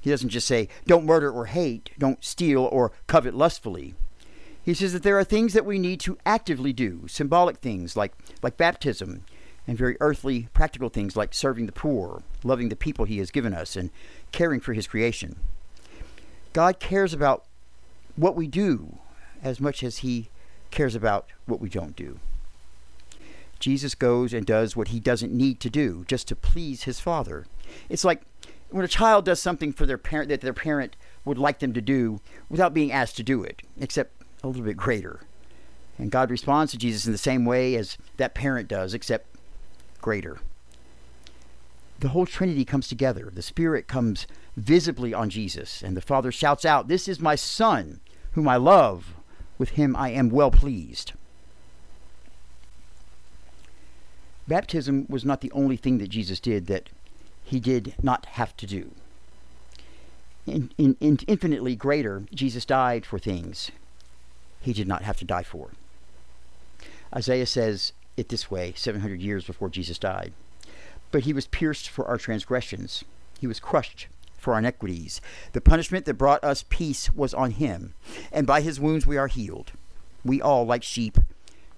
He 0.00 0.08
doesn't 0.08 0.30
just 0.30 0.46
say, 0.46 0.68
don't 0.86 1.04
murder 1.04 1.30
or 1.30 1.44
hate, 1.44 1.90
don't 1.98 2.24
steal 2.24 2.64
or 2.72 2.90
covet 3.06 3.34
lustfully. 3.34 3.94
He 4.62 4.72
says 4.72 4.94
that 4.94 5.02
there 5.02 5.18
are 5.18 5.24
things 5.24 5.52
that 5.52 5.66
we 5.66 5.78
need 5.78 6.00
to 6.00 6.16
actively 6.24 6.72
do, 6.72 7.04
symbolic 7.06 7.58
things 7.58 7.98
like, 7.98 8.14
like 8.42 8.56
baptism, 8.56 9.26
and 9.70 9.78
very 9.78 9.96
earthly, 10.00 10.48
practical 10.52 10.88
things 10.88 11.16
like 11.16 11.32
serving 11.32 11.66
the 11.66 11.70
poor, 11.70 12.24
loving 12.42 12.70
the 12.70 12.74
people 12.74 13.04
He 13.04 13.18
has 13.18 13.30
given 13.30 13.54
us, 13.54 13.76
and 13.76 13.90
caring 14.32 14.58
for 14.58 14.72
His 14.72 14.88
creation. 14.88 15.36
God 16.52 16.80
cares 16.80 17.14
about 17.14 17.44
what 18.16 18.34
we 18.34 18.48
do 18.48 18.98
as 19.44 19.60
much 19.60 19.84
as 19.84 19.98
He 19.98 20.28
cares 20.72 20.96
about 20.96 21.28
what 21.46 21.60
we 21.60 21.68
don't 21.68 21.94
do. 21.94 22.18
Jesus 23.60 23.94
goes 23.94 24.32
and 24.32 24.44
does 24.44 24.74
what 24.74 24.88
he 24.88 24.98
doesn't 24.98 25.32
need 25.32 25.60
to 25.60 25.70
do 25.70 26.04
just 26.08 26.26
to 26.26 26.34
please 26.34 26.82
his 26.82 26.98
Father. 26.98 27.46
It's 27.88 28.04
like 28.04 28.22
when 28.70 28.84
a 28.84 28.88
child 28.88 29.24
does 29.24 29.40
something 29.40 29.72
for 29.72 29.86
their 29.86 29.98
parent 29.98 30.30
that 30.30 30.40
their 30.40 30.52
parent 30.52 30.96
would 31.24 31.38
like 31.38 31.60
them 31.60 31.74
to 31.74 31.80
do 31.80 32.20
without 32.48 32.74
being 32.74 32.90
asked 32.90 33.16
to 33.18 33.22
do 33.22 33.44
it, 33.44 33.62
except 33.78 34.20
a 34.42 34.48
little 34.48 34.64
bit 34.64 34.76
greater. 34.76 35.20
And 35.96 36.10
God 36.10 36.28
responds 36.28 36.72
to 36.72 36.78
Jesus 36.78 37.06
in 37.06 37.12
the 37.12 37.18
same 37.18 37.44
way 37.44 37.76
as 37.76 37.98
that 38.16 38.34
parent 38.34 38.66
does, 38.66 38.94
except 38.94 39.26
greater. 40.00 40.38
The 42.00 42.08
whole 42.08 42.26
Trinity 42.26 42.64
comes 42.64 42.88
together. 42.88 43.30
The 43.32 43.42
Spirit 43.42 43.86
comes 43.86 44.26
visibly 44.56 45.12
on 45.12 45.28
Jesus, 45.30 45.82
and 45.82 45.96
the 45.96 46.00
Father 46.00 46.32
shouts 46.32 46.64
out, 46.64 46.88
This 46.88 47.08
is 47.08 47.20
my 47.20 47.34
Son, 47.34 48.00
whom 48.32 48.48
I 48.48 48.56
love. 48.56 49.14
With 49.58 49.70
him 49.70 49.94
I 49.94 50.10
am 50.10 50.30
well 50.30 50.50
pleased. 50.50 51.12
Baptism 54.48 55.06
was 55.08 55.24
not 55.24 55.42
the 55.42 55.52
only 55.52 55.76
thing 55.76 55.98
that 55.98 56.08
Jesus 56.08 56.40
did 56.40 56.66
that 56.66 56.88
he 57.44 57.60
did 57.60 57.94
not 58.02 58.24
have 58.26 58.56
to 58.56 58.66
do. 58.66 58.92
In, 60.46 60.72
in, 60.78 60.96
in 61.00 61.18
infinitely 61.28 61.76
greater, 61.76 62.24
Jesus 62.34 62.64
died 62.64 63.04
for 63.04 63.18
things 63.18 63.70
he 64.60 64.72
did 64.72 64.88
not 64.88 65.02
have 65.02 65.18
to 65.18 65.24
die 65.24 65.42
for. 65.42 65.70
Isaiah 67.14 67.46
says 67.46 67.92
it 68.20 68.28
this 68.28 68.50
way 68.50 68.72
700 68.76 69.20
years 69.20 69.44
before 69.44 69.68
Jesus 69.68 69.98
died. 69.98 70.32
But 71.10 71.24
he 71.24 71.32
was 71.32 71.46
pierced 71.48 71.88
for 71.88 72.06
our 72.06 72.18
transgressions, 72.18 73.04
he 73.40 73.46
was 73.46 73.58
crushed 73.58 74.06
for 74.38 74.52
our 74.54 74.58
iniquities. 74.58 75.20
The 75.52 75.60
punishment 75.60 76.06
that 76.06 76.14
brought 76.14 76.42
us 76.44 76.64
peace 76.68 77.12
was 77.14 77.34
on 77.34 77.52
him, 77.52 77.94
and 78.32 78.46
by 78.46 78.60
his 78.60 78.80
wounds 78.80 79.06
we 79.06 79.16
are 79.16 79.26
healed. 79.26 79.72
We 80.24 80.40
all, 80.40 80.64
like 80.64 80.82
sheep, 80.82 81.18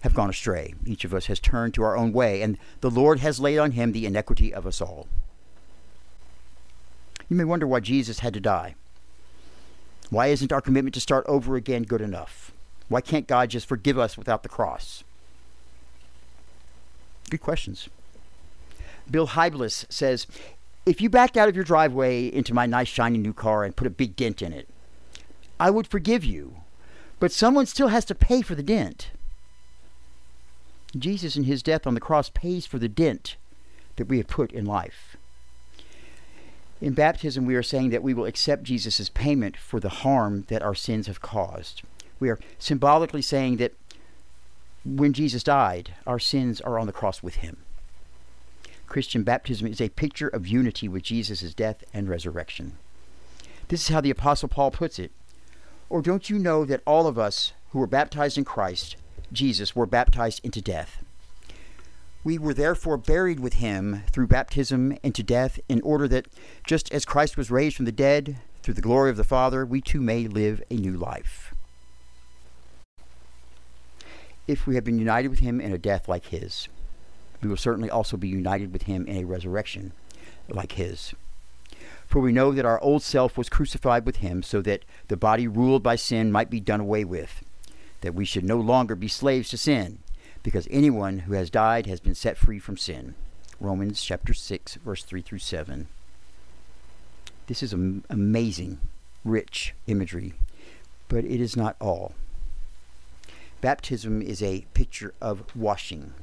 have 0.03 0.15
gone 0.15 0.31
astray. 0.31 0.75
Each 0.85 1.05
of 1.05 1.15
us 1.15 1.27
has 1.27 1.41
turned 1.41 1.75
to 1.75 1.83
our 1.83 1.97
own 1.97 2.13
way, 2.13 2.43
and 2.43 2.59
the 2.81 2.91
Lord 2.91 3.21
has 3.21 3.41
laid 3.41 3.59
on 3.59 3.73
him 3.73 3.93
the 3.93 4.07
iniquity 4.07 4.53
of 4.53 4.67
us 4.67 4.81
all. 4.81 5.09
You 7.29 7.37
may 7.37 7.45
wonder 7.45 7.67
why 7.67 7.81
Jesus 7.81 8.19
had 8.19 8.35
to 8.35 8.41
die. 8.41 8.75
Why 10.11 10.27
isn't 10.27 10.53
our 10.53 10.61
commitment 10.61 10.95
to 10.95 11.01
start 11.01 11.25
over 11.27 11.57
again 11.57 11.85
good 11.85 12.01
enough? 12.01 12.53
Why 12.89 13.01
can't 13.01 13.27
God 13.27 13.51
just 13.51 13.67
forgive 13.67 13.99
us 13.99 14.19
without 14.19 14.43
the 14.43 14.49
cross? 14.49 15.05
Good 17.33 17.41
questions. 17.41 17.89
Bill 19.11 19.29
Hybels 19.29 19.91
says 19.91 20.27
If 20.85 21.01
you 21.01 21.09
backed 21.09 21.39
out 21.39 21.49
of 21.49 21.55
your 21.55 21.65
driveway 21.65 22.27
into 22.27 22.53
my 22.53 22.67
nice, 22.67 22.89
shiny 22.89 23.17
new 23.17 23.33
car 23.33 23.65
and 23.65 23.75
put 23.75 23.87
a 23.87 23.91
big 23.91 24.17
dent 24.17 24.43
in 24.43 24.53
it, 24.53 24.69
I 25.59 25.71
would 25.71 25.87
forgive 25.87 26.27
you, 26.27 26.57
but 27.21 27.33
someone 27.33 27.65
still 27.65 27.89
has 27.89 28.05
to 28.05 28.15
pay 28.15 28.43
for 28.43 28.55
the 28.55 28.63
dent. 28.63 29.13
Jesus, 30.95 31.35
in 31.35 31.45
his 31.45 31.63
death 31.63 31.87
on 31.87 31.95
the 31.95 32.01
cross, 32.01 32.29
pays 32.29 32.67
for 32.67 32.79
the 32.79 32.87
dent 32.87 33.37
that 33.97 34.09
we 34.09 34.19
have 34.19 34.29
put 34.29 34.53
in 34.53 34.67
life. 34.67 35.17
In 36.83 36.93
baptism, 36.93 37.47
we 37.47 37.55
are 37.55 37.63
saying 37.63 37.89
that 37.89 38.03
we 38.03 38.13
will 38.13 38.27
accept 38.27 38.65
Jesus' 38.65 39.09
payment 39.09 39.57
for 39.57 39.81
the 39.81 39.89
harm 39.89 40.45
that 40.49 40.63
our 40.63 40.75
sins 40.75 41.07
have 41.07 41.23
caused. 41.23 41.81
We 42.21 42.29
are 42.29 42.39
symbolically 42.59 43.23
saying 43.23 43.57
that 43.57 43.73
when 44.85 45.13
Jesus 45.13 45.43
died, 45.43 45.95
our 46.07 46.19
sins 46.19 46.61
are 46.61 46.79
on 46.79 46.87
the 46.87 46.93
cross 46.93 47.23
with 47.23 47.37
him. 47.37 47.59
Christian 48.87 49.23
baptism 49.23 49.67
is 49.69 49.81
a 49.81 49.89
picture 49.89 50.29
of 50.29 50.47
unity 50.47 50.89
with 50.89 51.03
Jesus' 51.03 51.55
death 51.55 51.85
and 51.95 52.09
resurrection. 52.09 52.73
This 53.69 53.83
is 53.83 53.89
how 53.89 54.01
the 54.01 54.11
Apostle 54.11 54.49
Paul 54.49 54.71
puts 54.71 54.99
it. 54.99 55.13
Or 55.89 56.03
don't 56.03 56.29
you 56.29 56.39
know 56.39 56.65
that 56.65 56.83
all 56.87 57.07
of 57.07 57.19
us 57.19 57.53
who 57.71 57.79
were 57.79 57.87
baptized 57.87 58.37
in 58.37 58.45
Christ, 58.45 58.97
Jesus, 59.33 59.77
were 59.77 59.87
baptized 59.87 60.41
into 60.45 60.61
death? 60.61 61.03
We 62.25 62.39
were 62.39 62.55
therefore 62.55 62.97
buried 62.97 63.41
with 63.41 63.55
him 63.55 64.03
through 64.11 64.27
baptism 64.27 64.97
into 65.03 65.23
death, 65.23 65.59
in 65.69 65.81
order 65.83 66.07
that, 66.09 66.27
just 66.67 66.93
as 66.93 67.05
Christ 67.05 67.37
was 67.37 67.51
raised 67.51 67.77
from 67.77 67.85
the 67.87 67.93
dead 67.93 68.39
through 68.63 68.75
the 68.75 68.81
glory 68.81 69.11
of 69.11 69.17
the 69.17 69.25
Father, 69.25 69.65
we 69.65 69.81
too 69.81 70.01
may 70.01 70.27
live 70.27 70.63
a 70.71 70.75
new 70.75 70.93
life 70.93 71.52
if 74.47 74.67
we 74.67 74.75
have 74.75 74.85
been 74.85 74.99
united 74.99 75.29
with 75.29 75.41
him 75.41 75.61
in 75.61 75.73
a 75.73 75.79
death 75.79 76.09
like 76.09 76.27
his, 76.27 76.69
we 77.41 77.49
will 77.49 77.57
certainly 77.57 77.91
also 77.91 78.17
be 78.17 78.29
united 78.29 78.73
with 78.73 78.83
him 78.83 79.07
in 79.07 79.17
a 79.17 79.25
resurrection 79.25 79.93
like 80.49 80.73
his. 80.73 81.15
For 82.07 82.21
we 82.21 82.33
know 82.33 82.53
that 82.53 82.65
our 82.65 82.81
old 82.81 83.03
self 83.03 83.39
was 83.39 83.49
crucified 83.49 84.05
with 84.05 84.17
him 84.17 84.43
so 84.43 84.61
that 84.63 84.85
the 85.09 85.17
body 85.17 85.49
ruled 85.49 85.83
by 85.83 85.97
sin 85.97 86.31
might 86.31 86.51
be 86.51 86.61
done 86.61 86.81
away 86.81 87.05
with, 87.05 87.43
that 88.03 88.15
we 88.15 88.25
should 88.25 88.45
no 88.45 88.59
longer 88.59 88.95
be 88.95 89.09
slaves 89.09 89.49
to 89.51 89.57
sin, 89.57 89.99
because 90.43 90.69
anyone 90.71 91.21
who 91.21 91.33
has 91.33 91.51
died 91.51 91.87
has 91.87 92.01
been 92.01 92.15
set 92.15 92.37
free 92.37 92.59
from 92.59 92.77
sin. 92.77 93.15
Romans 93.61 94.03
chapter 94.03 94.35
6 94.35 94.75
verse 94.77 95.05
3 95.05 95.23
through 95.23 95.39
7. 95.39 95.89
This 97.47 97.63
is 97.63 97.73
amazing, 97.73 98.81
rich 99.25 99.75
imagery 99.87 100.35
but 101.13 101.27
it 101.27 101.43
is 101.43 101.59
not 101.59 101.77
all. 101.79 102.15
Baptism 103.63 104.21
is 104.21 104.43
a 104.43 104.67
picture 104.75 105.15
of 105.21 105.45
washing. 105.55 106.15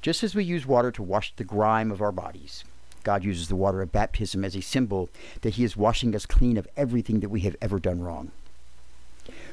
Just 0.00 0.24
as 0.24 0.34
we 0.34 0.42
use 0.42 0.66
water 0.66 0.90
to 0.90 1.02
wash 1.02 1.34
the 1.36 1.44
grime 1.44 1.92
of 1.92 2.00
our 2.00 2.10
bodies, 2.10 2.64
God 3.04 3.22
uses 3.22 3.48
the 3.48 3.56
water 3.56 3.82
of 3.82 3.92
baptism 3.92 4.42
as 4.42 4.56
a 4.56 4.62
symbol 4.62 5.10
that 5.42 5.54
He 5.54 5.64
is 5.64 5.76
washing 5.76 6.16
us 6.16 6.24
clean 6.24 6.56
of 6.56 6.66
everything 6.78 7.20
that 7.20 7.28
we 7.28 7.40
have 7.40 7.56
ever 7.60 7.78
done 7.78 8.00
wrong. 8.00 8.32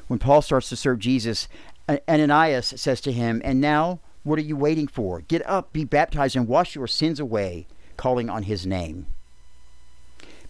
When 0.07 0.17
Paul 0.17 0.41
starts 0.41 0.69
to 0.69 0.77
serve 0.77 0.99
Jesus, 0.99 1.49
Ananias 2.07 2.73
says 2.77 3.01
to 3.01 3.11
him, 3.11 3.41
And 3.43 3.59
now, 3.59 3.99
what 4.23 4.39
are 4.39 4.43
you 4.43 4.55
waiting 4.55 4.87
for? 4.87 5.19
Get 5.19 5.45
up, 5.45 5.73
be 5.73 5.83
baptized, 5.83 6.37
and 6.37 6.47
wash 6.47 6.73
your 6.73 6.87
sins 6.87 7.19
away, 7.19 7.67
calling 7.97 8.29
on 8.29 8.43
His 8.43 8.65
name. 8.65 9.07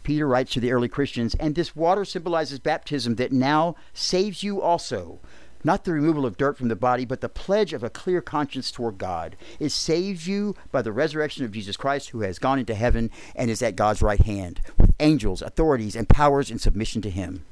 Peter 0.03 0.27
writes 0.27 0.53
to 0.53 0.59
the 0.59 0.71
early 0.71 0.87
Christians, 0.87 1.33
and 1.39 1.55
this 1.55 1.75
water 1.75 2.05
symbolizes 2.05 2.59
baptism 2.59 3.15
that 3.15 3.31
now 3.31 3.75
saves 3.91 4.43
you 4.43 4.61
also, 4.61 5.19
not 5.63 5.83
the 5.83 5.93
removal 5.93 6.25
of 6.25 6.37
dirt 6.37 6.57
from 6.57 6.69
the 6.69 6.75
body, 6.75 7.05
but 7.05 7.21
the 7.21 7.29
pledge 7.29 7.73
of 7.73 7.83
a 7.83 7.89
clear 7.89 8.21
conscience 8.21 8.71
toward 8.71 8.97
God. 8.97 9.35
It 9.59 9.69
saves 9.69 10.27
you 10.27 10.55
by 10.71 10.81
the 10.81 10.91
resurrection 10.91 11.43
of 11.43 11.51
Jesus 11.51 11.75
Christ, 11.75 12.09
who 12.09 12.21
has 12.21 12.39
gone 12.39 12.59
into 12.59 12.75
heaven 12.75 13.11
and 13.35 13.49
is 13.49 13.61
at 13.61 13.75
God's 13.75 14.01
right 14.01 14.21
hand, 14.21 14.61
with 14.77 14.93
angels, 14.99 15.41
authorities, 15.41 15.95
and 15.95 16.07
powers 16.07 16.49
in 16.49 16.59
submission 16.59 17.01
to 17.01 17.09
him. 17.09 17.43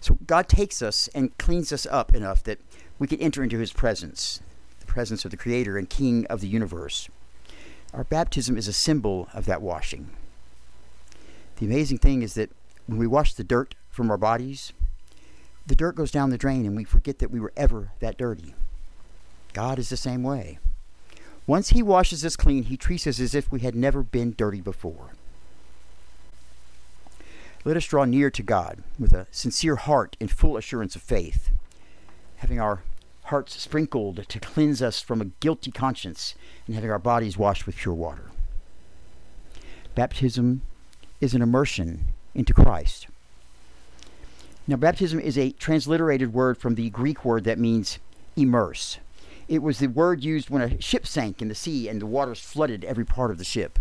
So 0.00 0.18
God 0.26 0.48
takes 0.48 0.82
us 0.82 1.08
and 1.14 1.36
cleans 1.38 1.72
us 1.72 1.86
up 1.86 2.14
enough 2.14 2.42
that 2.44 2.58
we 2.98 3.06
can 3.06 3.20
enter 3.20 3.42
into 3.42 3.58
his 3.58 3.72
presence, 3.72 4.40
the 4.80 4.86
presence 4.86 5.24
of 5.24 5.30
the 5.30 5.36
Creator 5.36 5.78
and 5.78 5.88
King 5.88 6.26
of 6.26 6.40
the 6.40 6.48
universe. 6.48 7.08
Our 7.94 8.04
baptism 8.04 8.58
is 8.58 8.68
a 8.68 8.72
symbol 8.72 9.28
of 9.32 9.46
that 9.46 9.62
washing. 9.62 10.10
The 11.56 11.66
amazing 11.66 11.98
thing 11.98 12.22
is 12.22 12.34
that 12.34 12.50
when 12.86 12.98
we 12.98 13.06
wash 13.06 13.34
the 13.34 13.44
dirt 13.44 13.74
from 13.90 14.10
our 14.10 14.16
bodies, 14.16 14.72
the 15.66 15.74
dirt 15.74 15.94
goes 15.94 16.10
down 16.10 16.30
the 16.30 16.38
drain 16.38 16.66
and 16.66 16.76
we 16.76 16.84
forget 16.84 17.18
that 17.18 17.30
we 17.30 17.40
were 17.40 17.52
ever 17.56 17.92
that 18.00 18.18
dirty. 18.18 18.54
God 19.52 19.78
is 19.78 19.88
the 19.88 19.96
same 19.96 20.22
way. 20.22 20.58
Once 21.46 21.70
He 21.70 21.82
washes 21.82 22.24
us 22.24 22.36
clean, 22.36 22.64
He 22.64 22.76
treats 22.76 23.06
us 23.06 23.20
as 23.20 23.34
if 23.34 23.50
we 23.50 23.60
had 23.60 23.74
never 23.74 24.02
been 24.02 24.34
dirty 24.36 24.60
before. 24.60 25.10
Let 27.64 27.76
us 27.76 27.86
draw 27.86 28.04
near 28.04 28.30
to 28.30 28.42
God 28.42 28.82
with 28.98 29.12
a 29.12 29.26
sincere 29.30 29.76
heart 29.76 30.16
and 30.20 30.30
full 30.30 30.56
assurance 30.56 30.96
of 30.96 31.02
faith, 31.02 31.50
having 32.36 32.60
our 32.60 32.82
hearts 33.24 33.60
sprinkled 33.60 34.28
to 34.28 34.40
cleanse 34.40 34.82
us 34.82 35.00
from 35.00 35.20
a 35.20 35.26
guilty 35.26 35.70
conscience, 35.70 36.34
and 36.66 36.74
having 36.74 36.90
our 36.90 36.98
bodies 36.98 37.38
washed 37.38 37.66
with 37.66 37.76
pure 37.76 37.94
water. 37.94 38.30
Baptism 39.94 40.62
is 41.20 41.34
an 41.34 41.42
immersion 41.42 42.06
into 42.34 42.52
Christ. 42.52 43.06
Now, 44.66 44.76
baptism 44.76 45.18
is 45.18 45.36
a 45.36 45.50
transliterated 45.52 46.32
word 46.32 46.56
from 46.56 46.76
the 46.76 46.90
Greek 46.90 47.24
word 47.24 47.44
that 47.44 47.58
means 47.58 47.98
immerse. 48.36 48.98
It 49.48 49.62
was 49.62 49.78
the 49.78 49.88
word 49.88 50.22
used 50.22 50.50
when 50.50 50.62
a 50.62 50.80
ship 50.80 51.06
sank 51.06 51.42
in 51.42 51.48
the 51.48 51.54
sea 51.54 51.88
and 51.88 52.00
the 52.00 52.06
waters 52.06 52.40
flooded 52.40 52.84
every 52.84 53.04
part 53.04 53.32
of 53.32 53.38
the 53.38 53.44
ship. 53.44 53.78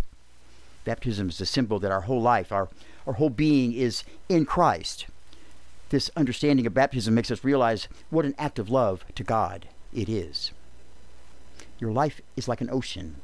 Baptism 0.83 1.29
is 1.29 1.39
a 1.39 1.45
symbol 1.45 1.79
that 1.79 1.91
our 1.91 2.01
whole 2.01 2.21
life, 2.21 2.51
our, 2.51 2.67
our 3.05 3.13
whole 3.13 3.29
being 3.29 3.73
is 3.73 4.03
in 4.27 4.45
Christ. 4.45 5.05
This 5.89 6.09
understanding 6.15 6.65
of 6.65 6.73
baptism 6.73 7.13
makes 7.13 7.29
us 7.29 7.43
realize 7.43 7.87
what 8.09 8.25
an 8.25 8.33
act 8.39 8.57
of 8.57 8.69
love 8.69 9.05
to 9.15 9.23
God 9.23 9.67
it 9.93 10.09
is. 10.09 10.51
Your 11.79 11.91
life 11.91 12.21
is 12.35 12.47
like 12.47 12.61
an 12.61 12.69
ocean. 12.71 13.17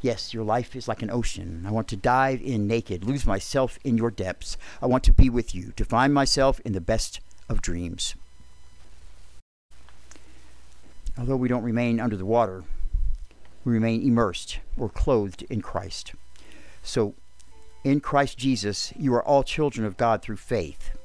Yes, 0.00 0.32
your 0.32 0.44
life 0.44 0.76
is 0.76 0.86
like 0.86 1.02
an 1.02 1.10
ocean. 1.10 1.64
I 1.66 1.72
want 1.72 1.88
to 1.88 1.96
dive 1.96 2.40
in 2.40 2.68
naked, 2.68 3.04
lose 3.04 3.26
myself 3.26 3.78
in 3.82 3.98
your 3.98 4.10
depths. 4.10 4.56
I 4.80 4.86
want 4.86 5.02
to 5.04 5.12
be 5.12 5.28
with 5.28 5.54
you, 5.54 5.72
to 5.76 5.84
find 5.84 6.14
myself 6.14 6.60
in 6.60 6.72
the 6.72 6.80
best 6.80 7.20
of 7.48 7.60
dreams. 7.60 8.14
Although 11.18 11.36
we 11.36 11.48
don't 11.48 11.64
remain 11.64 11.98
under 11.98 12.16
the 12.16 12.24
water, 12.24 12.62
we 13.64 13.72
remain 13.72 14.06
immersed 14.06 14.60
or 14.76 14.88
clothed 14.88 15.42
in 15.50 15.62
Christ. 15.62 16.12
So, 16.82 17.14
in 17.82 18.00
Christ 18.00 18.38
Jesus, 18.38 18.92
you 18.96 19.12
are 19.14 19.22
all 19.22 19.42
children 19.42 19.84
of 19.84 19.96
God 19.96 20.22
through 20.22 20.36
faith. 20.36 20.96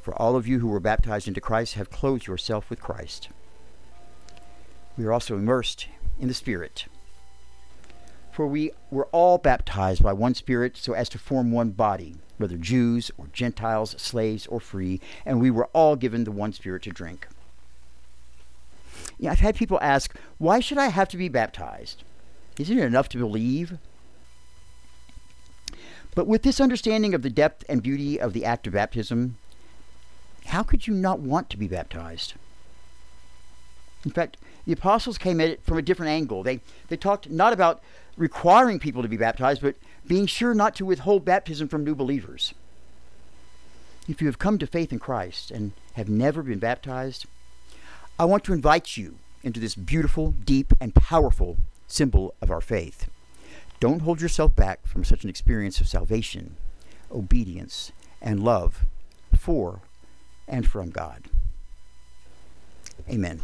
For 0.00 0.14
all 0.14 0.36
of 0.36 0.46
you 0.46 0.60
who 0.60 0.68
were 0.68 0.80
baptized 0.80 1.26
into 1.26 1.40
Christ 1.40 1.74
have 1.74 1.90
clothed 1.90 2.28
yourself 2.28 2.70
with 2.70 2.80
Christ. 2.80 3.30
We 4.96 5.04
are 5.06 5.12
also 5.12 5.36
immersed 5.36 5.88
in 6.20 6.28
the 6.28 6.34
Spirit 6.34 6.86
for 8.38 8.46
we 8.46 8.70
were 8.92 9.06
all 9.06 9.36
baptized 9.36 10.00
by 10.00 10.12
one 10.12 10.32
Spirit 10.32 10.76
so 10.76 10.92
as 10.92 11.08
to 11.08 11.18
form 11.18 11.50
one 11.50 11.70
body, 11.70 12.14
whether 12.36 12.56
Jews 12.56 13.10
or 13.18 13.26
Gentiles, 13.32 13.96
slaves 13.98 14.46
or 14.46 14.60
free, 14.60 15.00
and 15.26 15.40
we 15.40 15.50
were 15.50 15.66
all 15.72 15.96
given 15.96 16.22
the 16.22 16.30
one 16.30 16.52
Spirit 16.52 16.84
to 16.84 16.90
drink. 16.90 17.26
Yeah, 19.18 19.32
I've 19.32 19.40
had 19.40 19.56
people 19.56 19.80
ask, 19.82 20.14
why 20.38 20.60
should 20.60 20.78
I 20.78 20.86
have 20.86 21.08
to 21.08 21.16
be 21.16 21.28
baptized? 21.28 22.04
Isn't 22.60 22.78
it 22.78 22.84
enough 22.84 23.08
to 23.08 23.18
believe? 23.18 23.76
But 26.14 26.28
with 26.28 26.44
this 26.44 26.60
understanding 26.60 27.14
of 27.14 27.22
the 27.22 27.30
depth 27.30 27.64
and 27.68 27.82
beauty 27.82 28.20
of 28.20 28.34
the 28.34 28.44
act 28.44 28.68
of 28.68 28.74
baptism, 28.74 29.36
how 30.44 30.62
could 30.62 30.86
you 30.86 30.94
not 30.94 31.18
want 31.18 31.50
to 31.50 31.56
be 31.56 31.66
baptized? 31.66 32.34
In 34.04 34.12
fact, 34.12 34.36
the 34.64 34.74
apostles 34.74 35.18
came 35.18 35.40
at 35.40 35.50
it 35.50 35.64
from 35.64 35.76
a 35.76 35.82
different 35.82 36.10
angle. 36.10 36.44
They, 36.44 36.60
they 36.86 36.96
talked 36.96 37.28
not 37.28 37.52
about 37.52 37.82
requiring 38.18 38.78
people 38.78 39.02
to 39.02 39.08
be 39.08 39.16
baptized, 39.16 39.62
but 39.62 39.76
being 40.06 40.26
sure 40.26 40.52
not 40.52 40.74
to 40.74 40.84
withhold 40.84 41.24
baptism 41.24 41.68
from 41.68 41.84
new 41.84 41.94
believers. 41.94 42.52
If 44.08 44.20
you 44.20 44.26
have 44.26 44.38
come 44.38 44.58
to 44.58 44.66
faith 44.66 44.92
in 44.92 44.98
Christ 44.98 45.50
and 45.50 45.72
have 45.94 46.08
never 46.08 46.42
been 46.42 46.58
baptized, 46.58 47.26
I 48.18 48.24
want 48.24 48.44
to 48.44 48.52
invite 48.52 48.96
you 48.96 49.16
into 49.42 49.60
this 49.60 49.74
beautiful, 49.74 50.34
deep, 50.44 50.72
and 50.80 50.94
powerful 50.94 51.56
symbol 51.86 52.34
of 52.42 52.50
our 52.50 52.60
faith. 52.60 53.08
Don't 53.80 54.02
hold 54.02 54.20
yourself 54.20 54.56
back 54.56 54.84
from 54.86 55.04
such 55.04 55.22
an 55.22 55.30
experience 55.30 55.80
of 55.80 55.88
salvation, 55.88 56.56
obedience, 57.12 57.92
and 58.20 58.42
love 58.42 58.86
for 59.38 59.80
and 60.48 60.66
from 60.66 60.90
God. 60.90 61.24
Amen. 63.08 63.40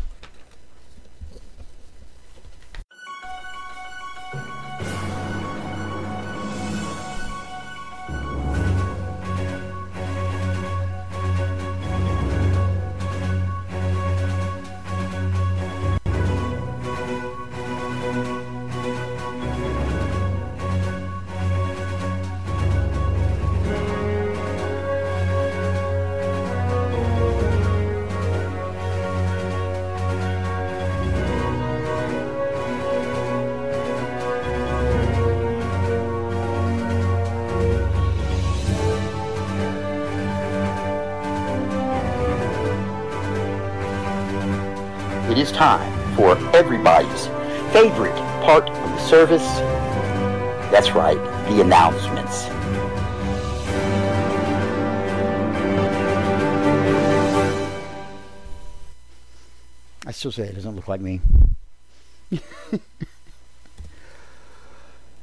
It 45.35 45.41
is 45.41 45.51
time 45.51 46.15
for 46.15 46.39
everybody's 46.55 47.27
favorite 47.73 48.15
part 48.45 48.71
of 48.71 48.91
the 48.91 48.99
service. 49.01 49.43
That's 50.71 50.93
right, 50.93 51.17
the 51.49 51.61
announcements. 51.61 52.45
I 60.07 60.13
still 60.13 60.31
say 60.31 60.45
it 60.45 60.55
doesn't 60.55 60.77
look 60.77 60.87
like 60.87 61.01
me. 61.01 61.21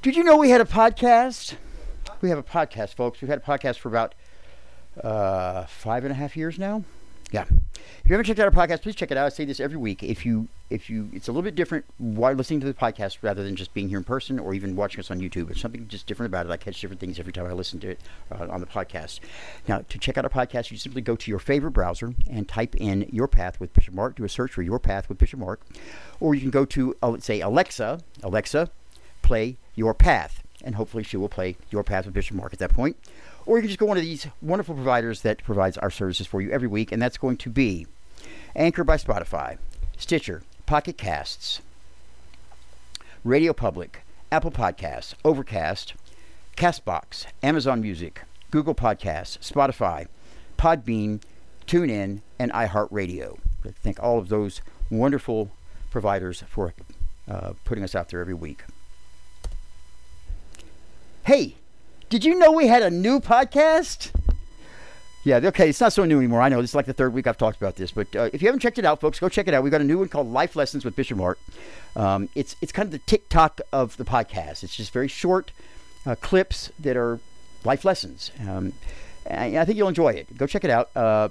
Did 0.01 0.17
you 0.17 0.25
know 0.25 0.35
we 0.35 0.49
had 0.49 0.59
a 0.59 0.65
podcast? 0.65 1.55
We 2.19 2.27
have 2.27 2.37
a 2.37 2.43
podcast, 2.43 2.95
folks. 2.95 3.21
We've 3.21 3.29
had 3.29 3.39
a 3.39 3.43
podcast 3.43 3.77
for 3.77 3.87
about 3.87 4.13
uh, 5.01 5.67
five 5.67 6.03
and 6.03 6.11
a 6.11 6.15
half 6.15 6.35
years 6.35 6.59
now. 6.59 6.83
Yeah. 7.31 7.45
If 8.03 8.09
you 8.09 8.13
haven't 8.13 8.25
checked 8.25 8.39
out 8.39 8.53
our 8.53 8.67
podcast, 8.67 8.81
please 8.81 8.95
check 8.95 9.09
it 9.09 9.17
out. 9.17 9.25
I 9.25 9.29
say 9.29 9.45
this 9.45 9.59
every 9.59 9.77
week. 9.77 10.03
If 10.03 10.25
you, 10.25 10.49
if 10.69 10.89
you, 10.89 11.09
it's 11.13 11.29
a 11.29 11.31
little 11.31 11.43
bit 11.43 11.55
different 11.55 11.85
while 11.97 12.33
listening 12.33 12.59
to 12.59 12.65
the 12.65 12.73
podcast 12.73 13.19
rather 13.21 13.41
than 13.43 13.55
just 13.55 13.73
being 13.73 13.87
here 13.87 13.99
in 13.99 14.03
person 14.03 14.37
or 14.37 14.53
even 14.53 14.75
watching 14.75 14.99
us 14.99 15.09
on 15.09 15.21
YouTube. 15.21 15.49
It's 15.49 15.61
something 15.61 15.87
just 15.87 16.07
different 16.07 16.31
about 16.31 16.45
it. 16.45 16.51
I 16.51 16.57
catch 16.57 16.81
different 16.81 16.99
things 16.99 17.19
every 17.19 17.31
time 17.31 17.45
I 17.45 17.53
listen 17.53 17.79
to 17.81 17.91
it 17.91 18.01
uh, 18.31 18.47
on 18.49 18.59
the 18.59 18.65
podcast. 18.65 19.21
Now, 19.67 19.85
to 19.87 19.97
check 19.97 20.17
out 20.17 20.25
our 20.25 20.29
podcast, 20.29 20.71
you 20.71 20.77
simply 20.77 21.01
go 21.01 21.15
to 21.15 21.31
your 21.31 21.39
favorite 21.39 21.71
browser 21.71 22.13
and 22.29 22.47
type 22.49 22.75
in 22.75 23.07
Your 23.11 23.27
Path 23.27 23.59
with 23.59 23.73
Bishop 23.73 23.93
Mark. 23.93 24.15
Do 24.15 24.25
a 24.25 24.29
search 24.29 24.51
for 24.51 24.61
Your 24.61 24.79
Path 24.79 25.07
with 25.07 25.17
Bishop 25.17 25.39
Mark, 25.39 25.61
or 26.19 26.35
you 26.35 26.41
can 26.41 26.51
go 26.51 26.65
to 26.65 26.95
uh, 27.01 27.09
let's 27.09 27.25
say 27.25 27.39
Alexa, 27.39 28.01
Alexa, 28.23 28.69
play 29.21 29.57
Your 29.75 29.93
Path 29.93 30.43
and 30.63 30.75
hopefully 30.75 31.03
she 31.03 31.17
will 31.17 31.29
play 31.29 31.55
Your 31.69 31.83
Path 31.83 32.05
with 32.05 32.13
Bishop 32.13 32.35
Mark 32.35 32.53
at 32.53 32.59
that 32.59 32.73
point. 32.73 32.97
Or 33.45 33.57
you 33.57 33.63
can 33.63 33.69
just 33.69 33.79
go 33.79 33.85
one 33.85 33.97
of 33.97 34.03
these 34.03 34.27
wonderful 34.41 34.75
providers 34.75 35.21
that 35.21 35.43
provides 35.43 35.77
our 35.77 35.89
services 35.89 36.27
for 36.27 36.41
you 36.41 36.51
every 36.51 36.67
week, 36.67 36.91
and 36.91 37.01
that's 37.01 37.17
going 37.17 37.37
to 37.37 37.49
be 37.49 37.87
Anchor 38.55 38.83
by 38.83 38.97
Spotify, 38.97 39.57
Stitcher, 39.97 40.43
Pocket 40.65 40.97
Casts, 40.97 41.61
Radio 43.23 43.53
Public, 43.53 44.03
Apple 44.31 44.51
Podcasts, 44.51 45.13
Overcast, 45.25 45.93
Castbox, 46.55 47.25
Amazon 47.41 47.81
Music, 47.81 48.21
Google 48.51 48.75
Podcasts, 48.75 49.39
Spotify, 49.39 50.07
Podbean, 50.57 51.21
TuneIn, 51.65 52.21
and 52.37 52.51
iHeartRadio. 52.51 53.39
Thank 53.81 54.01
all 54.01 54.17
of 54.17 54.29
those 54.29 54.61
wonderful 54.89 55.51
providers 55.89 56.43
for 56.47 56.73
uh, 57.29 57.53
putting 57.63 57.83
us 57.83 57.95
out 57.95 58.09
there 58.09 58.19
every 58.19 58.33
week. 58.33 58.63
Hey, 61.23 61.55
did 62.09 62.25
you 62.25 62.33
know 62.33 62.51
we 62.51 62.65
had 62.65 62.81
a 62.81 62.89
new 62.89 63.19
podcast? 63.19 64.09
Yeah, 65.23 65.39
okay, 65.43 65.69
it's 65.69 65.79
not 65.79 65.93
so 65.93 66.03
new 66.03 66.17
anymore. 66.17 66.41
I 66.41 66.49
know 66.49 66.61
this 66.61 66.71
is 66.71 66.75
like 66.75 66.87
the 66.87 66.93
third 66.93 67.13
week 67.13 67.27
I've 67.27 67.37
talked 67.37 67.57
about 67.57 67.75
this, 67.75 67.91
but 67.91 68.15
uh, 68.15 68.29
if 68.33 68.41
you 68.41 68.47
haven't 68.47 68.61
checked 68.61 68.79
it 68.79 68.85
out, 68.85 68.99
folks, 68.99 69.19
go 69.19 69.29
check 69.29 69.47
it 69.47 69.53
out. 69.53 69.61
We've 69.61 69.71
got 69.71 69.81
a 69.81 69.85
new 69.85 69.99
one 69.99 70.09
called 70.09 70.31
Life 70.31 70.55
Lessons 70.55 70.83
with 70.83 70.95
Bishop 70.95 71.19
Mark. 71.19 71.37
Um, 71.95 72.27
it's 72.33 72.55
it's 72.59 72.71
kind 72.71 72.87
of 72.87 72.91
the 72.91 72.99
TikTok 73.05 73.61
of 73.71 73.97
the 73.97 74.03
podcast. 74.03 74.63
It's 74.63 74.75
just 74.75 74.91
very 74.91 75.07
short 75.07 75.51
uh, 76.07 76.15
clips 76.15 76.71
that 76.79 76.97
are 76.97 77.19
life 77.63 77.85
lessons. 77.85 78.31
Um, 78.39 78.73
and 79.27 79.57
I 79.57 79.65
think 79.65 79.77
you'll 79.77 79.89
enjoy 79.89 80.13
it. 80.13 80.35
Go 80.35 80.47
check 80.47 80.63
it 80.63 80.71
out. 80.71 80.89
Uh, 80.95 81.29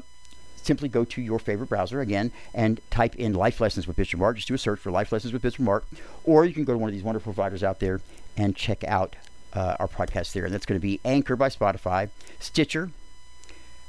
simply 0.54 0.88
go 0.88 1.04
to 1.04 1.20
your 1.20 1.40
favorite 1.40 1.68
browser 1.68 2.00
again 2.00 2.30
and 2.54 2.80
type 2.90 3.16
in 3.16 3.34
Life 3.34 3.60
Lessons 3.60 3.88
with 3.88 3.96
Bishop 3.96 4.20
Mark. 4.20 4.36
Just 4.36 4.46
do 4.46 4.54
a 4.54 4.58
search 4.58 4.78
for 4.78 4.92
Life 4.92 5.10
Lessons 5.10 5.32
with 5.32 5.42
Bishop 5.42 5.64
Mark, 5.64 5.84
or 6.22 6.44
you 6.44 6.54
can 6.54 6.62
go 6.62 6.74
to 6.74 6.78
one 6.78 6.88
of 6.88 6.94
these 6.94 7.02
wonderful 7.02 7.32
providers 7.32 7.64
out 7.64 7.80
there 7.80 8.00
and 8.36 8.54
check 8.54 8.84
out 8.84 9.16
uh, 9.52 9.76
our 9.78 9.88
podcast 9.88 10.32
there. 10.32 10.44
And 10.44 10.54
that's 10.54 10.66
going 10.66 10.80
to 10.80 10.82
be 10.82 11.00
Anchor 11.04 11.36
by 11.36 11.48
Spotify, 11.48 12.10
Stitcher, 12.38 12.90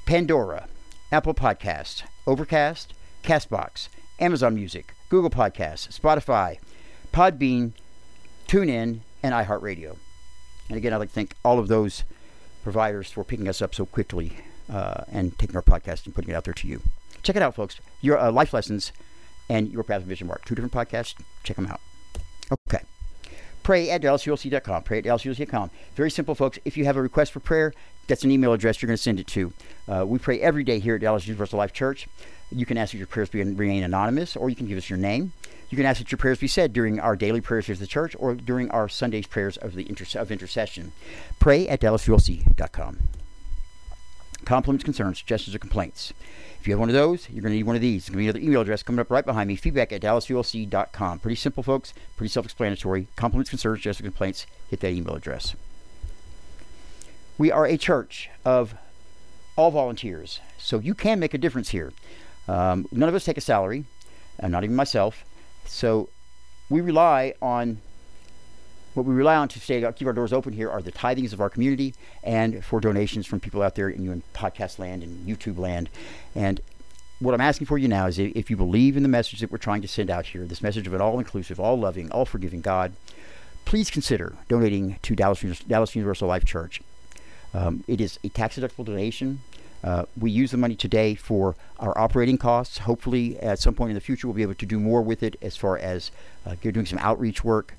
Pandora, 0.06 0.67
Apple 1.12 1.34
Podcasts, 1.34 2.04
Overcast, 2.26 2.93
Castbox, 3.24 3.89
Amazon 4.19 4.56
Music, 4.56 4.93
Google 5.10 5.30
Podcasts, 5.30 6.00
Spotify, 6.00 6.58
Podbean, 7.12 7.74
TuneIn, 8.47 9.00
and 9.24 9.34
iHeartRadio. 9.34 9.97
And 10.69 10.78
again, 10.78 10.93
I'd 10.93 10.97
like 10.97 11.10
to 11.10 11.15
thank 11.15 11.36
all 11.43 11.60
of 11.60 11.67
those 11.67 12.04
providers 12.63 13.12
for 13.12 13.24
picking 13.24 13.47
us 13.47 13.62
up 13.62 13.76
so 13.76 13.86
quickly 13.86 14.38
uh, 14.71 15.04
and 15.12 15.38
taking 15.38 15.56
our 15.56 15.62
podcast 15.62 16.06
and 16.06 16.15
putting 16.15 16.32
it 16.32 16.34
out 16.34 16.45
there 16.45 16.54
to 16.54 16.67
you. 16.67 16.82
Check 17.24 17.36
it 17.36 17.41
out, 17.41 17.56
folks. 17.56 17.80
Your 18.02 18.17
uh, 18.17 18.32
life 18.32 18.54
lessons 18.54 18.91
and 19.50 19.69
your 19.71 19.84
path 19.84 20.02
of 20.02 20.08
Bishop 20.08 20.28
Mark. 20.28 20.45
Two 20.45 20.56
different 20.56 20.74
podcasts. 20.74 21.15
Check 21.43 21.58
them 21.58 21.67
out. 21.67 21.82
Okay. 22.52 22.84
Pray 23.63 23.89
at 23.89 24.02
DallasULC.com. 24.02 24.84
Pray 24.84 25.00
at 25.00 25.04
DallasULC.com. 25.04 25.69
Very 25.95 26.12
simple, 26.12 26.36
folks. 26.36 26.60
If 26.65 26.78
you 26.78 26.86
have 26.86 26.97
a 26.97 27.02
request 27.02 27.32
for 27.32 27.39
prayer, 27.39 27.74
that's 28.08 28.24
an 28.24 28.32
email 28.32 28.54
address 28.54 28.82
you're 28.82 28.88
going 28.88 28.97
to 28.97 29.02
send 29.02 29.19
it 29.19 29.28
to. 29.28 29.54
Uh, 29.88 30.06
we 30.06 30.19
pray 30.19 30.39
every 30.39 30.63
day 30.63 30.80
here 30.80 30.95
at 30.95 31.02
Dallas 31.02 31.28
Universal 31.28 31.58
Life 31.58 31.74
Church. 31.74 32.08
You 32.52 32.65
can 32.65 32.78
ask 32.78 32.91
that 32.91 32.97
your 32.97 33.08
prayers 33.08 33.30
be 33.30 33.41
remain 33.41 33.84
anonymous, 33.84 34.36
or 34.36 34.50
you 34.50 34.56
can 34.56 34.67
give 34.67 34.78
us 34.78 34.89
your 34.89 35.00
name. 35.00 35.32
You 35.69 35.78
can 35.78 35.86
ask 35.86 36.00
that 36.00 36.12
your 36.12 36.17
prayers 36.17 36.39
be 36.39 36.47
said 36.47 36.74
during 36.74 37.00
our 37.00 37.15
daily 37.15 37.39
prayers 37.39 37.67
here 37.67 37.74
at 37.74 37.80
the 37.80 37.88
church 37.88 38.13
or 38.19 38.36
during 38.36 38.69
our 38.71 38.89
Sunday's 38.89 39.26
prayers 39.28 39.56
of 39.56 39.76
the 39.76 39.88
inter- 39.88 40.19
of 40.19 40.32
intercession. 40.32 40.91
Pray 41.39 41.67
at 41.69 41.80
DallasULC.com. 41.80 42.97
Compliments, 44.45 44.84
concerns, 44.84 45.19
suggestions, 45.19 45.56
or 45.56 45.60
complaints. 45.60 46.13
If 46.60 46.67
you 46.67 46.73
have 46.73 46.80
one 46.80 46.89
of 46.89 46.95
those, 46.95 47.30
you're 47.30 47.41
going 47.41 47.51
to 47.51 47.58
need 47.58 47.63
one 47.63 47.75
of 47.75 47.82
these. 47.82 48.04
It's 48.04 48.10
going 48.10 48.17
to 48.17 48.19
be 48.19 48.27
another 48.27 48.39
email 48.39 48.62
address 48.62 48.84
coming 48.84 48.99
up 48.99 49.10
right 49.10 49.25
behind 49.25 49.47
me. 49.47 49.56
Feedback 49.56 49.91
at 49.91 50.01
DallasULC.com. 50.01 51.19
Pretty 51.19 51.36
simple, 51.36 51.63
folks. 51.63 51.93
Pretty 52.17 52.30
self-explanatory. 52.30 53.08
Compliments, 53.15 53.49
concerns, 53.49 53.80
suggestions, 53.80 54.06
complaints. 54.06 54.45
Hit 54.69 54.80
that 54.82 54.91
email 54.91 55.15
address. 55.15 55.56
We 57.38 57.51
are 57.51 57.65
a 57.65 57.77
church 57.77 58.30
of 58.45 58.75
all 59.56 59.71
volunteers, 59.71 60.39
so 60.60 60.77
you 60.80 60.93
can 60.93 61.19
make 61.19 61.34
a 61.34 61.39
difference 61.39 61.69
here. 61.69 61.93
Um, 62.47 62.88
none 62.91 63.10
of 63.10 63.15
us 63.15 63.25
take 63.25 63.38
a 63.38 63.41
salary, 63.41 63.86
uh, 64.39 64.47
not 64.47 64.63
even 64.63 64.75
myself. 64.75 65.25
So 65.65 66.10
we 66.69 66.82
rely 66.82 67.34
on 67.41 67.82
what 68.93 69.06
we 69.06 69.13
rely 69.13 69.36
on 69.36 69.47
to 69.49 69.60
stay 69.60 69.86
keep 69.95 70.08
our 70.08 70.13
doors 70.13 70.34
open 70.34 70.54
here 70.54 70.69
are 70.69 70.82
the 70.82 70.91
tithings 70.91 71.34
of 71.34 71.41
our 71.41 71.49
community 71.49 71.93
and 72.23 72.63
for 72.63 72.80
donations 72.80 73.25
from 73.25 73.39
people 73.39 73.62
out 73.62 73.75
there 73.75 73.89
in, 73.89 74.12
in 74.12 74.23
podcast 74.34 74.80
land 74.80 75.04
and 75.04 75.27
YouTube 75.27 75.58
land. 75.58 75.89
And 76.36 76.62
what 77.19 77.34
I'm 77.34 77.41
asking 77.41 77.67
for 77.67 77.77
you 77.77 77.88
now 77.88 78.08
is 78.08 78.17
if 78.17 78.49
you 78.49 78.58
believe 78.58 78.97
in 78.97 79.04
the 79.04 79.10
message 79.10 79.39
that 79.39 79.51
we're 79.51 79.60
trying 79.60 79.82
to 79.84 79.88
send 79.88 80.10
out 80.10 80.25
here, 80.27 80.45
this 80.45 80.62
message 80.62 80.88
of 80.88 80.93
an 80.93 81.01
all-inclusive, 81.01 81.60
all-loving, 81.60 82.12
all-forgiving 82.12 82.62
God, 82.62 82.93
please 83.63 83.91
consider 83.91 84.34
donating 84.49 84.97
to 85.04 85.15
Dallas, 85.15 85.41
Dallas 85.67 85.95
Universal 85.95 86.27
Life 86.27 86.45
Church. 86.45 86.82
Um, 87.54 87.84
it 87.88 88.01
is 88.01 88.17
a 88.23 88.30
tax-deductible 88.30 88.86
donation. 88.86 89.41
Uh, 89.84 90.06
we 90.19 90.32
use 90.32 90.51
the 90.51 90.58
money 90.58 90.75
today 90.75 91.15
for 91.15 91.56
our 91.80 91.97
operating 91.97 92.38
costs. 92.38 92.80
Hopefully, 92.80 93.39
at 93.39 93.60
some 93.60 93.73
point 93.73 93.91
in 93.91 93.95
the 93.95 94.01
future, 94.01 94.27
we'll 94.27 94.36
be 94.36 94.41
able 94.41 94.56
to 94.56 94.65
do 94.65 94.80
more 94.80 95.01
with 95.01 95.23
it 95.23 95.36
as 95.41 95.56
far 95.56 95.77
as 95.77 96.12
uh, 96.45 96.56
doing 96.62 96.86
some 96.86 96.99
outreach 96.99 97.43
work. 97.43 97.75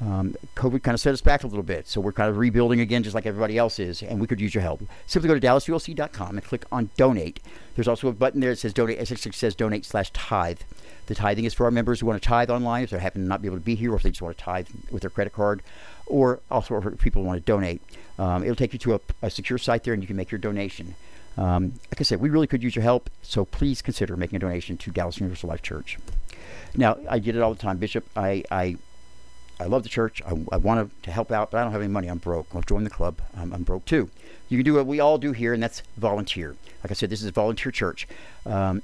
Um, 0.00 0.34
COVID 0.56 0.82
kind 0.82 0.94
of 0.94 1.00
set 1.00 1.12
us 1.12 1.20
back 1.20 1.44
a 1.44 1.46
little 1.46 1.62
bit, 1.62 1.86
so 1.86 2.00
we're 2.00 2.12
kind 2.12 2.30
of 2.30 2.38
rebuilding 2.38 2.80
again, 2.80 3.02
just 3.02 3.14
like 3.14 3.26
everybody 3.26 3.58
else 3.58 3.78
is, 3.78 4.02
and 4.02 4.20
we 4.20 4.26
could 4.26 4.40
use 4.40 4.54
your 4.54 4.62
help. 4.62 4.82
Simply 5.06 5.28
go 5.28 5.38
to 5.38 5.46
DallasULC.com 5.46 6.38
and 6.38 6.44
click 6.44 6.64
on 6.72 6.90
Donate. 6.96 7.40
There's 7.74 7.88
also 7.88 8.08
a 8.08 8.12
button 8.12 8.40
there 8.40 8.50
that 8.50 8.56
says 8.56 8.72
Donate. 8.72 8.98
It 8.98 9.34
says 9.34 9.54
Donate 9.54 9.84
slash 9.84 10.10
Tithe. 10.12 10.60
The 11.06 11.14
tithing 11.14 11.44
is 11.44 11.52
for 11.52 11.64
our 11.64 11.70
members 11.70 12.00
who 12.00 12.06
want 12.06 12.22
to 12.22 12.26
tithe 12.26 12.50
online 12.50 12.84
if 12.84 12.90
they 12.90 12.98
happen 12.98 13.22
to 13.22 13.28
not 13.28 13.42
be 13.42 13.48
able 13.48 13.58
to 13.58 13.64
be 13.64 13.74
here, 13.74 13.92
or 13.92 13.96
if 13.96 14.02
they 14.02 14.10
just 14.10 14.22
want 14.22 14.38
to 14.38 14.42
tithe 14.42 14.68
with 14.90 15.02
their 15.02 15.10
credit 15.10 15.32
card, 15.32 15.62
or 16.06 16.40
also 16.50 16.80
for 16.80 16.90
people 16.92 17.22
who 17.22 17.28
want 17.28 17.38
to 17.38 17.44
donate. 17.44 17.82
Um, 18.18 18.42
it'll 18.42 18.56
take 18.56 18.72
you 18.72 18.78
to 18.80 18.94
a, 18.94 19.00
a 19.22 19.30
secure 19.30 19.58
site 19.58 19.84
there, 19.84 19.92
and 19.92 20.02
you 20.02 20.06
can 20.06 20.16
make 20.16 20.30
your 20.30 20.38
donation. 20.38 20.94
Um, 21.36 21.74
like 21.90 22.00
I 22.00 22.02
said, 22.04 22.20
we 22.20 22.28
really 22.30 22.46
could 22.46 22.62
use 22.62 22.74
your 22.74 22.82
help, 22.82 23.10
so 23.22 23.44
please 23.44 23.82
consider 23.82 24.16
making 24.16 24.36
a 24.36 24.40
donation 24.40 24.76
to 24.78 24.90
Dallas 24.90 25.18
Universal 25.18 25.48
Life 25.48 25.62
Church. 25.62 25.98
Now, 26.76 26.98
I 27.08 27.18
get 27.18 27.36
it 27.36 27.42
all 27.42 27.54
the 27.54 27.60
time, 27.60 27.78
Bishop. 27.78 28.04
I, 28.16 28.44
I, 28.50 28.76
I 29.60 29.66
love 29.66 29.82
the 29.82 29.88
church. 29.88 30.22
I, 30.26 30.30
I 30.52 30.56
want 30.56 30.90
to 31.02 31.10
help 31.10 31.30
out, 31.30 31.50
but 31.50 31.58
I 31.58 31.62
don't 31.62 31.72
have 31.72 31.82
any 31.82 31.92
money. 31.92 32.08
I'm 32.08 32.18
broke. 32.18 32.46
I'll 32.54 32.62
join 32.62 32.84
the 32.84 32.90
club. 32.90 33.20
I'm, 33.36 33.52
I'm, 33.52 33.62
broke 33.62 33.84
too. 33.84 34.10
You 34.48 34.58
can 34.58 34.64
do 34.64 34.74
what 34.74 34.86
we 34.86 35.00
all 35.00 35.18
do 35.18 35.32
here, 35.32 35.52
and 35.52 35.62
that's 35.62 35.82
volunteer. 35.96 36.56
Like 36.82 36.90
I 36.90 36.94
said, 36.94 37.10
this 37.10 37.20
is 37.20 37.28
a 37.28 37.32
volunteer 37.32 37.70
church. 37.70 38.08
Um, 38.46 38.82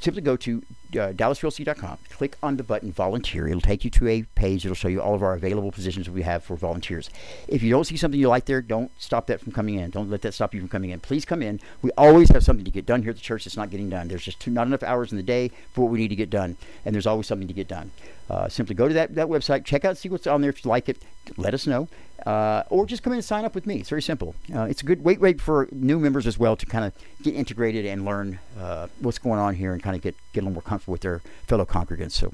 simply 0.00 0.22
go 0.22 0.36
to 0.36 0.62
uh, 0.92 1.12
DallasULC.com, 1.12 1.98
click 2.10 2.36
on 2.42 2.56
the 2.56 2.62
button 2.62 2.92
volunteer. 2.92 3.46
It'll 3.46 3.60
take 3.60 3.84
you 3.84 3.90
to 3.90 4.08
a 4.08 4.22
page 4.34 4.62
that'll 4.62 4.74
show 4.74 4.88
you 4.88 5.00
all 5.00 5.14
of 5.14 5.22
our 5.22 5.34
available 5.34 5.72
positions 5.72 6.08
we 6.08 6.22
have 6.22 6.42
for 6.42 6.56
volunteers. 6.56 7.10
If 7.48 7.62
you 7.62 7.70
don't 7.70 7.84
see 7.84 7.96
something 7.96 8.18
you 8.18 8.28
like 8.28 8.46
there, 8.46 8.60
don't 8.60 8.90
stop 8.98 9.26
that 9.26 9.40
from 9.40 9.52
coming 9.52 9.76
in. 9.76 9.90
Don't 9.90 10.10
let 10.10 10.22
that 10.22 10.34
stop 10.34 10.54
you 10.54 10.60
from 10.60 10.68
coming 10.68 10.90
in. 10.90 11.00
Please 11.00 11.24
come 11.24 11.42
in. 11.42 11.60
We 11.82 11.90
always 11.96 12.30
have 12.30 12.44
something 12.44 12.64
to 12.64 12.70
get 12.70 12.86
done 12.86 13.02
here 13.02 13.10
at 13.10 13.16
the 13.16 13.22
church 13.22 13.44
that's 13.44 13.56
not 13.56 13.70
getting 13.70 13.90
done. 13.90 14.08
There's 14.08 14.24
just 14.24 14.40
too, 14.40 14.50
not 14.50 14.66
enough 14.66 14.82
hours 14.82 15.12
in 15.12 15.16
the 15.16 15.22
day 15.22 15.50
for 15.72 15.82
what 15.82 15.90
we 15.90 15.98
need 15.98 16.08
to 16.08 16.16
get 16.16 16.30
done, 16.30 16.56
and 16.84 16.94
there's 16.94 17.06
always 17.06 17.26
something 17.26 17.48
to 17.48 17.54
get 17.54 17.68
done. 17.68 17.90
Uh, 18.28 18.48
simply 18.48 18.76
go 18.76 18.86
to 18.86 18.94
that, 18.94 19.14
that 19.16 19.26
website, 19.26 19.64
check 19.64 19.84
out, 19.84 19.96
see 19.96 20.08
what's 20.08 20.26
on 20.26 20.40
there. 20.40 20.50
If 20.50 20.64
you 20.64 20.70
like 20.70 20.88
it, 20.88 20.98
let 21.36 21.52
us 21.52 21.66
know. 21.66 21.88
Uh, 22.26 22.64
or 22.70 22.86
just 22.86 23.02
come 23.02 23.12
in 23.12 23.18
and 23.18 23.24
sign 23.24 23.44
up 23.44 23.54
with 23.54 23.66
me. 23.66 23.76
It's 23.76 23.88
very 23.88 24.02
simple. 24.02 24.34
Uh, 24.54 24.62
it's 24.62 24.82
a 24.82 24.84
good 24.84 25.04
wait 25.04 25.20
wait 25.20 25.40
for 25.40 25.68
new 25.72 25.98
members 25.98 26.26
as 26.26 26.38
well 26.38 26.56
to 26.56 26.66
kind 26.66 26.84
of 26.84 26.92
get 27.22 27.34
integrated 27.34 27.86
and 27.86 28.04
learn 28.04 28.38
uh, 28.58 28.88
what's 29.00 29.18
going 29.18 29.40
on 29.40 29.54
here 29.54 29.72
and 29.72 29.82
kind 29.82 29.96
of 29.96 30.02
get, 30.02 30.14
get 30.32 30.40
a 30.40 30.42
little 30.42 30.54
more 30.54 30.62
comfortable 30.62 30.92
with 30.92 31.02
their 31.02 31.20
fellow 31.46 31.64
congregants. 31.64 32.12
So 32.12 32.32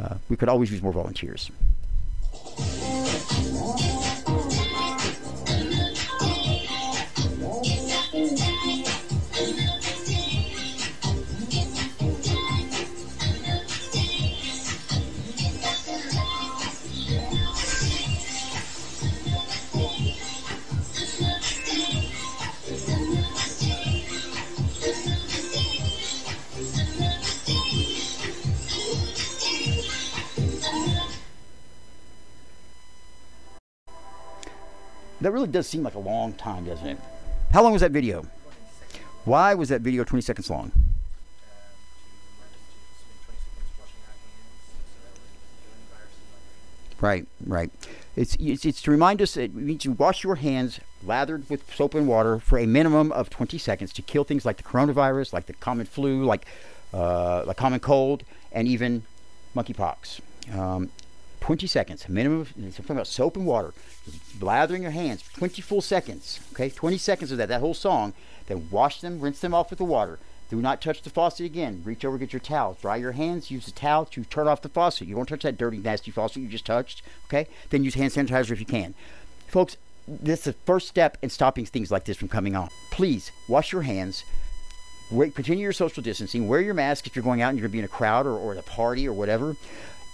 uh, 0.00 0.16
we 0.28 0.36
could 0.36 0.48
always 0.48 0.70
use 0.70 0.82
more 0.82 0.92
volunteers. 0.92 1.50
That 35.24 35.32
really 35.32 35.48
does 35.48 35.66
seem 35.66 35.82
like 35.82 35.94
a 35.94 35.98
long 35.98 36.34
time, 36.34 36.66
doesn't 36.66 36.86
it? 36.86 36.98
How 37.50 37.62
long 37.62 37.72
was 37.72 37.80
that 37.80 37.92
video? 37.92 38.26
Why 39.24 39.54
was 39.54 39.70
that 39.70 39.80
video 39.80 40.04
20 40.04 40.20
seconds 40.20 40.50
long? 40.50 40.70
Right, 47.00 47.26
right. 47.46 47.70
It's, 48.16 48.36
it's, 48.38 48.66
it's 48.66 48.82
to 48.82 48.90
remind 48.90 49.22
us 49.22 49.32
that 49.32 49.54
we 49.54 49.62
need 49.62 49.80
to 49.80 49.92
wash 49.92 50.24
your 50.24 50.34
hands 50.34 50.78
lathered 51.02 51.48
with 51.48 51.74
soap 51.74 51.94
and 51.94 52.06
water 52.06 52.38
for 52.38 52.58
a 52.58 52.66
minimum 52.66 53.10
of 53.12 53.30
20 53.30 53.56
seconds 53.56 53.94
to 53.94 54.02
kill 54.02 54.24
things 54.24 54.44
like 54.44 54.58
the 54.58 54.62
coronavirus, 54.62 55.32
like 55.32 55.46
the 55.46 55.54
common 55.54 55.86
flu, 55.86 56.26
like 56.26 56.44
uh, 56.92 57.46
the 57.46 57.54
common 57.54 57.80
cold, 57.80 58.24
and 58.52 58.68
even 58.68 59.04
monkeypox. 59.56 60.20
Um, 60.52 60.90
20 61.44 61.66
seconds, 61.66 62.08
minimum. 62.08 62.40
Of, 62.40 62.54
talking 62.54 62.96
about 62.96 63.06
soap 63.06 63.36
and 63.36 63.44
water. 63.44 63.74
Just 64.06 64.40
blathering 64.40 64.80
your 64.80 64.92
hands, 64.92 65.22
20 65.34 65.60
full 65.60 65.82
seconds. 65.82 66.40
Okay, 66.54 66.70
20 66.70 66.96
seconds 66.96 67.30
of 67.32 67.36
that. 67.36 67.50
That 67.50 67.60
whole 67.60 67.74
song. 67.74 68.14
Then 68.46 68.66
wash 68.70 69.02
them, 69.02 69.20
rinse 69.20 69.40
them 69.40 69.52
off 69.52 69.68
with 69.68 69.78
the 69.78 69.84
water. 69.84 70.18
Do 70.48 70.56
not 70.62 70.80
touch 70.80 71.02
the 71.02 71.10
faucet 71.10 71.44
again. 71.44 71.82
Reach 71.84 72.02
over, 72.02 72.16
get 72.16 72.32
your 72.32 72.40
towel. 72.40 72.78
Dry 72.80 72.96
your 72.96 73.12
hands. 73.12 73.50
Use 73.50 73.66
the 73.66 73.72
towel 73.72 74.06
to 74.06 74.24
turn 74.24 74.48
off 74.48 74.62
the 74.62 74.70
faucet. 74.70 75.06
You 75.06 75.16
don't 75.16 75.28
touch 75.28 75.42
that 75.42 75.58
dirty, 75.58 75.76
nasty 75.76 76.10
faucet 76.10 76.40
you 76.40 76.48
just 76.48 76.64
touched. 76.64 77.02
Okay? 77.26 77.46
Then 77.68 77.84
use 77.84 77.92
hand 77.92 78.12
sanitizer 78.12 78.52
if 78.52 78.60
you 78.60 78.64
can. 78.64 78.94
Folks, 79.46 79.76
this 80.08 80.40
is 80.40 80.44
the 80.44 80.52
first 80.64 80.88
step 80.88 81.18
in 81.20 81.28
stopping 81.28 81.66
things 81.66 81.90
like 81.90 82.06
this 82.06 82.16
from 82.16 82.28
coming 82.28 82.56
on. 82.56 82.70
Please 82.90 83.32
wash 83.48 83.70
your 83.70 83.82
hands. 83.82 84.24
Continue 85.10 85.64
your 85.64 85.74
social 85.74 86.02
distancing. 86.02 86.48
Wear 86.48 86.62
your 86.62 86.72
mask 86.72 87.06
if 87.06 87.14
you're 87.14 87.22
going 87.22 87.42
out 87.42 87.50
and 87.50 87.58
you're 87.58 87.68
going 87.68 87.72
to 87.72 87.76
be 87.76 87.78
in 87.80 87.84
a 87.84 87.88
crowd 87.88 88.26
or, 88.26 88.32
or 88.32 88.52
at 88.52 88.58
a 88.58 88.62
party 88.62 89.06
or 89.06 89.12
whatever. 89.12 89.56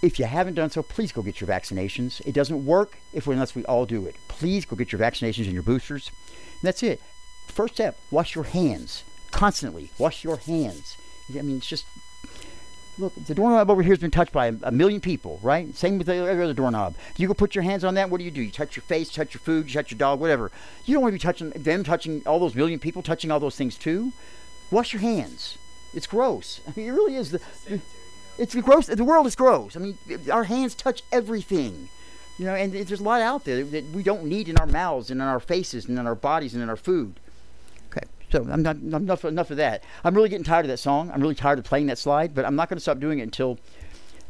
If 0.02 0.18
you 0.18 0.24
haven't 0.24 0.54
done 0.54 0.70
so, 0.70 0.82
please 0.82 1.12
go 1.12 1.22
get 1.22 1.40
your 1.40 1.48
vaccinations. 1.48 2.24
It 2.26 2.32
doesn't 2.32 2.64
work 2.64 2.98
if 3.12 3.26
unless 3.26 3.54
we 3.54 3.64
all 3.66 3.84
do 3.84 4.06
it. 4.06 4.16
Please 4.28 4.64
go 4.64 4.76
get 4.76 4.92
your 4.92 5.00
vaccinations 5.00 5.44
and 5.44 5.52
your 5.52 5.62
boosters. 5.62 6.10
And 6.28 6.62
that's 6.62 6.82
it. 6.82 7.02
First 7.48 7.74
step: 7.74 7.98
wash 8.10 8.34
your 8.34 8.44
hands 8.44 9.04
constantly. 9.30 9.90
Wash 9.98 10.24
your 10.24 10.36
hands. 10.36 10.96
I 11.28 11.42
mean, 11.42 11.58
it's 11.58 11.66
just 11.66 11.84
look. 12.98 13.14
The 13.14 13.34
doorknob 13.34 13.70
over 13.70 13.82
here 13.82 13.92
has 13.92 13.98
been 13.98 14.10
touched 14.10 14.32
by 14.32 14.52
a, 14.62 14.70
million 14.70 15.00
people, 15.00 15.38
right? 15.42 15.74
Same 15.76 15.98
with 15.98 16.08
every 16.08 16.44
other 16.44 16.54
doorknob. 16.54 16.94
You 17.16 17.28
go 17.28 17.34
put 17.34 17.54
your 17.54 17.64
hands 17.64 17.84
on 17.84 17.94
that. 17.94 18.08
What 18.08 18.18
do 18.18 18.24
you 18.24 18.30
do? 18.30 18.42
You 18.42 18.50
touch 18.50 18.76
your 18.76 18.82
face, 18.84 19.10
touch 19.10 19.34
your 19.34 19.40
food, 19.40 19.66
you 19.68 19.74
touch 19.74 19.90
your 19.90 19.98
dog, 19.98 20.20
whatever. 20.20 20.50
You 20.86 20.94
don't 20.94 21.02
want 21.02 21.12
to 21.12 21.18
be 21.18 21.22
touching 21.22 21.50
them, 21.50 21.84
touching 21.84 22.22
all 22.26 22.38
those 22.38 22.54
million 22.54 22.78
people, 22.78 23.02
touching 23.02 23.30
all 23.30 23.40
those 23.40 23.56
things 23.56 23.76
too. 23.76 24.12
Wash 24.70 24.92
your 24.92 25.02
hands. 25.02 25.58
It's 25.92 26.06
gross. 26.06 26.60
I 26.66 26.72
mean, 26.76 26.88
it 26.88 26.92
really 26.92 27.16
is. 27.16 27.32
The, 27.32 27.40
it's 28.40 28.54
gross. 28.54 28.86
The 28.86 29.04
world 29.04 29.26
is 29.26 29.36
gross. 29.36 29.76
I 29.76 29.80
mean, 29.80 29.98
our 30.32 30.44
hands 30.44 30.74
touch 30.74 31.02
everything. 31.12 31.88
You 32.38 32.46
know, 32.46 32.54
and 32.54 32.72
there's 32.72 33.00
a 33.00 33.04
lot 33.04 33.20
out 33.20 33.44
there 33.44 33.62
that 33.62 33.84
we 33.92 34.02
don't 34.02 34.24
need 34.24 34.48
in 34.48 34.56
our 34.56 34.66
mouths 34.66 35.10
and 35.10 35.20
in 35.20 35.26
our 35.26 35.40
faces 35.40 35.84
and 35.84 35.98
in 35.98 36.06
our 36.06 36.14
bodies 36.14 36.54
and 36.54 36.62
in 36.62 36.70
our 36.70 36.76
food. 36.76 37.20
Okay, 37.90 38.06
so 38.32 38.46
I'm 38.50 38.62
not 38.62 38.76
enough 38.76 39.26
enough 39.26 39.50
of 39.50 39.58
that. 39.58 39.84
I'm 40.04 40.14
really 40.14 40.30
getting 40.30 40.44
tired 40.44 40.64
of 40.64 40.70
that 40.70 40.78
song. 40.78 41.10
I'm 41.12 41.20
really 41.20 41.34
tired 41.34 41.58
of 41.58 41.66
playing 41.66 41.86
that 41.88 41.98
slide, 41.98 42.34
but 42.34 42.46
I'm 42.46 42.56
not 42.56 42.70
going 42.70 42.78
to 42.78 42.80
stop 42.80 42.98
doing 42.98 43.18
it 43.18 43.24
until 43.24 43.58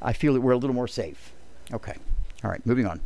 I 0.02 0.12
feel 0.12 0.34
that 0.34 0.40
we're 0.40 0.52
a 0.52 0.58
little 0.58 0.74
more 0.74 0.88
safe. 0.88 1.32
Okay, 1.72 1.94
all 2.42 2.50
right, 2.50 2.66
moving 2.66 2.86
on. 2.86 3.00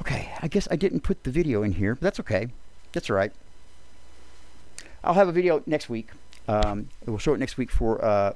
Okay, 0.00 0.30
I 0.40 0.46
guess 0.46 0.68
I 0.70 0.76
didn't 0.76 1.00
put 1.00 1.24
the 1.24 1.30
video 1.32 1.64
in 1.64 1.72
here, 1.72 1.96
but 1.96 2.02
that's 2.02 2.20
okay. 2.20 2.48
That's 2.92 3.10
all 3.10 3.16
right. 3.16 3.32
I'll 5.02 5.14
have 5.14 5.26
a 5.26 5.32
video 5.32 5.62
next 5.66 5.88
week. 5.88 6.10
Um, 6.46 6.88
we'll 7.04 7.18
show 7.18 7.34
it 7.34 7.38
next 7.38 7.56
week 7.56 7.72
for 7.72 8.04
uh, 8.04 8.34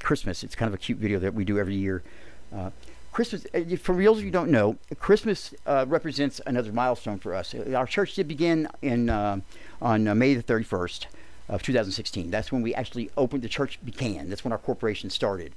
Christmas. 0.00 0.42
It's 0.42 0.54
kind 0.54 0.68
of 0.68 0.74
a 0.74 0.78
cute 0.78 0.98
video 0.98 1.18
that 1.18 1.34
we 1.34 1.44
do 1.44 1.58
every 1.58 1.74
year. 1.74 2.02
Uh, 2.54 2.70
Christmas, 3.12 3.46
uh, 3.52 3.76
for 3.76 4.00
those 4.00 4.18
of 4.18 4.24
you 4.24 4.30
don't 4.30 4.50
know, 4.50 4.76
Christmas 4.98 5.54
uh, 5.66 5.84
represents 5.88 6.40
another 6.46 6.72
milestone 6.72 7.18
for 7.18 7.34
us. 7.34 7.54
Our 7.54 7.86
church 7.86 8.14
did 8.14 8.28
begin 8.28 8.68
in 8.82 9.10
uh, 9.10 9.40
on 9.82 10.06
uh, 10.06 10.14
May 10.14 10.34
the 10.34 10.42
31st 10.42 11.06
of 11.48 11.62
2016. 11.62 12.30
That's 12.30 12.52
when 12.52 12.62
we 12.62 12.74
actually 12.74 13.10
opened 13.16 13.42
the 13.42 13.48
church 13.48 13.78
began. 13.84 14.28
That's 14.28 14.44
when 14.44 14.52
our 14.52 14.58
corporation 14.58 15.10
started. 15.10 15.54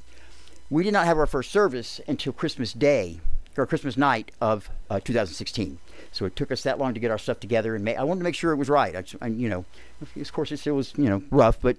We 0.69 0.83
did 0.83 0.93
not 0.93 1.05
have 1.05 1.17
our 1.17 1.27
first 1.27 1.51
service 1.51 1.99
until 2.07 2.33
Christmas 2.33 2.73
Day 2.73 3.19
or 3.57 3.65
Christmas 3.65 3.97
night 3.97 4.31
of 4.39 4.69
uh, 4.89 4.99
2016. 5.01 5.77
So 6.11 6.25
it 6.25 6.35
took 6.35 6.51
us 6.51 6.63
that 6.63 6.79
long 6.79 6.93
to 6.93 6.99
get 6.99 7.11
our 7.11 7.17
stuff 7.17 7.39
together, 7.39 7.75
and 7.75 7.87
I 7.89 8.03
wanted 8.03 8.21
to 8.21 8.23
make 8.23 8.35
sure 8.35 8.53
it 8.53 8.57
was 8.57 8.69
right. 8.69 8.95
I, 8.95 9.03
I, 9.21 9.27
you 9.27 9.49
know, 9.49 9.65
of 10.01 10.33
course, 10.33 10.51
it 10.51 10.71
was 10.71 10.93
you 10.97 11.09
know 11.09 11.21
rough, 11.29 11.59
but 11.61 11.77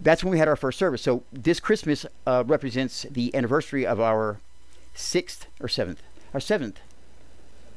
that's 0.00 0.22
when 0.22 0.30
we 0.30 0.38
had 0.38 0.48
our 0.48 0.56
first 0.56 0.78
service. 0.78 1.02
So 1.02 1.22
this 1.32 1.60
Christmas 1.60 2.06
uh, 2.26 2.44
represents 2.46 3.02
the 3.10 3.34
anniversary 3.34 3.86
of 3.86 4.00
our 4.00 4.40
sixth 4.94 5.46
or 5.60 5.68
seventh, 5.68 6.02
our 6.32 6.40
seventh, 6.40 6.80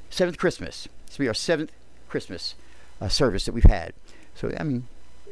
seventh 0.10 0.38
Christmas. 0.38 0.88
This 1.08 1.18
will 1.18 1.24
be 1.24 1.28
our 1.28 1.34
seventh 1.34 1.72
Christmas 2.10 2.56
uh, 3.00 3.08
service 3.08 3.46
that 3.46 3.54
we've 3.54 3.64
had. 3.64 3.94
So 4.36 4.52
I 4.60 4.64
mean, 4.64 4.88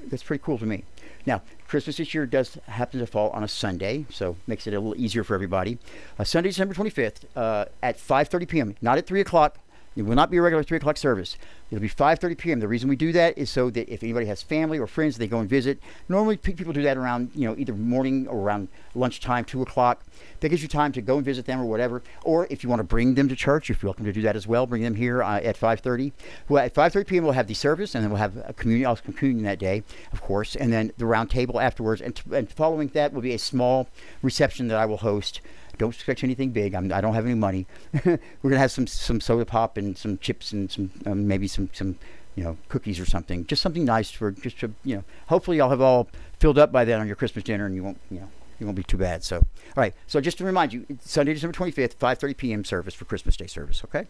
that's 0.08 0.24
pretty 0.24 0.44
cool 0.44 0.58
to 0.58 0.66
me. 0.66 0.84
Now, 1.26 1.42
Christmas 1.68 1.98
this 1.98 2.14
year 2.14 2.26
does 2.26 2.58
happen 2.66 3.00
to 3.00 3.06
fall 3.06 3.30
on 3.32 3.44
a 3.44 3.48
Sunday, 3.48 4.06
so 4.10 4.38
makes 4.48 4.66
it 4.66 4.74
a 4.74 4.80
little 4.80 5.00
easier 5.00 5.24
for 5.24 5.36
everybody. 5.36 5.78
Uh, 6.18 6.24
Sunday, 6.24 6.50
December 6.50 6.74
25th 6.74 7.26
uh, 7.36 7.66
at 7.84 7.98
5:30 7.98 8.48
p.m. 8.48 8.76
Not 8.82 8.98
at 8.98 9.06
three 9.06 9.22
o'clock. 9.22 9.60
It 9.96 10.04
will 10.04 10.16
not 10.16 10.32
be 10.32 10.38
a 10.38 10.42
regular 10.42 10.64
three 10.64 10.78
o'clock 10.78 10.98
service. 10.98 11.38
It'll 11.72 11.82
be 11.82 11.90
5:30 11.90 12.38
p.m. 12.38 12.60
The 12.60 12.68
reason 12.68 12.90
we 12.90 12.96
do 12.96 13.12
that 13.12 13.38
is 13.38 13.50
so 13.50 13.70
that 13.72 13.92
if 13.92 14.04
anybody 14.04 14.28
has 14.28 14.42
family 14.42 14.78
or 14.78 14.88
friends, 14.88 15.18
they 15.18 15.28
go 15.28 15.40
and 15.40 15.50
visit. 15.50 15.80
Normally, 16.08 16.38
people 16.38 16.74
do 16.74 16.84
that 16.84 16.98
around 16.98 17.32
you 17.36 17.48
know 17.48 17.56
either 17.58 17.74
morning 17.74 18.28
or 18.28 18.40
around 18.40 18.70
lunchtime, 18.96 19.46
two 19.46 19.62
o'clock. 19.62 20.04
That 20.40 20.50
gives 20.50 20.62
you 20.62 20.68
time 20.68 20.92
to 20.94 21.02
go 21.02 21.18
and 21.18 21.26
visit 21.26 21.46
them 21.46 21.60
or 21.60 21.66
whatever. 21.66 22.02
Or 22.24 22.48
if 22.50 22.64
you 22.64 22.70
want 22.70 22.80
to 22.80 22.86
bring 22.86 23.16
them 23.16 23.28
to 23.30 23.36
church, 23.36 23.68
you're 23.70 23.78
welcome 23.82 24.06
to 24.06 24.14
do 24.14 24.22
that 24.22 24.36
as 24.36 24.48
well. 24.48 24.66
Bring 24.66 24.84
them 24.84 24.96
here 24.96 25.22
uh, 25.24 25.40
at 25.40 25.58
5:30. 25.58 26.12
Well, 26.48 26.64
at 26.64 26.74
5:30 26.74 27.08
p.m. 27.08 27.24
we'll 27.24 27.34
have 27.34 27.48
the 27.48 27.54
service, 27.54 27.96
and 27.96 28.04
then 28.04 28.12
we'll 28.12 28.20
have 28.20 28.38
a 28.46 28.54
communion, 28.54 28.88
also 28.88 29.04
communion 29.12 29.44
that 29.46 29.60
day, 29.60 29.84
of 30.14 30.22
course, 30.22 30.56
and 30.56 30.72
then 30.72 30.92
the 30.98 31.06
round 31.06 31.30
table 31.30 31.60
afterwards. 31.60 32.02
And, 32.02 32.16
t- 32.16 32.24
and 32.32 32.50
following 32.50 32.90
that 32.90 33.14
will 33.14 33.22
be 33.22 33.34
a 33.34 33.40
small 33.40 33.90
reception 34.22 34.68
that 34.70 34.78
I 34.78 34.86
will 34.86 34.98
host 34.98 35.42
don't 35.80 35.96
expect 35.96 36.24
anything 36.24 36.52
big. 36.52 36.76
I'm, 36.76 36.92
I 36.94 37.02
do 37.02 37.08
not 37.08 37.16
have 37.16 37.26
any 37.26 37.34
money. 37.34 37.66
We're 38.06 38.20
gonna 38.44 38.60
have 38.60 38.72
some 38.72 38.86
some 38.86 39.20
soda 39.20 39.46
pop 39.46 39.78
and 39.78 39.98
some 39.98 40.20
chips 40.20 40.52
and 40.52 40.70
some 40.70 40.92
um, 41.08 41.28
maybe 41.28 41.48
some 41.48 41.70
some 41.74 41.98
you 42.36 42.44
know 42.44 42.58
cookies 42.68 43.00
or 43.00 43.06
something. 43.06 43.46
Just 43.48 43.62
something 43.62 43.86
nice 43.86 44.12
for 44.12 44.32
just 44.32 44.60
to 44.60 44.72
you 44.84 44.98
know. 44.98 45.04
Hopefully, 45.28 45.58
y'all 45.58 45.70
have 45.72 45.82
all 45.82 46.08
filled 46.40 46.60
up 46.60 46.72
by 46.72 46.86
then 46.86 47.00
on 47.00 47.08
your 47.08 47.16
Christmas 47.16 47.44
dinner, 47.44 47.66
and 47.66 47.74
you 47.74 47.84
won't 47.84 48.00
you 48.12 48.20
know 48.20 48.30
you 48.60 48.66
won't 48.66 48.76
be 48.76 48.84
too 48.84 48.98
bad. 48.98 49.24
So, 49.24 49.38
all 49.38 49.44
right. 49.78 49.94
So 50.06 50.22
just 50.22 50.38
to 50.40 50.44
remind 50.44 50.74
you, 50.74 50.86
Sunday, 51.02 51.34
December 51.34 51.58
25th, 51.58 51.96
5:30 51.96 52.38
p.m. 52.38 52.66
service 52.66 52.94
for 52.94 53.06
Christmas 53.06 53.38
Day 53.38 53.48
service. 53.48 53.82
Okay. 53.86 54.06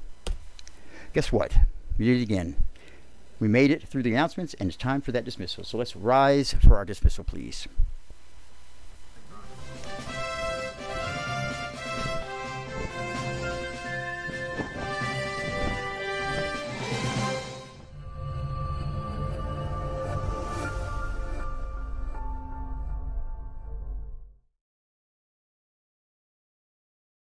Guess 1.13 1.32
what? 1.32 1.55
We 1.97 2.05
did 2.05 2.19
it 2.19 2.23
again. 2.23 2.55
We 3.39 3.47
made 3.47 3.71
it 3.71 3.88
through 3.88 4.03
the 4.03 4.12
announcements, 4.12 4.53
and 4.55 4.67
it's 4.67 4.77
time 4.77 5.01
for 5.01 5.12
that 5.12 5.23
dismissal. 5.23 5.63
So 5.63 5.77
let's 5.77 5.95
rise 5.95 6.53
for 6.53 6.75
our 6.75 6.86
dismissal, 6.86 7.23
please. 7.23 7.67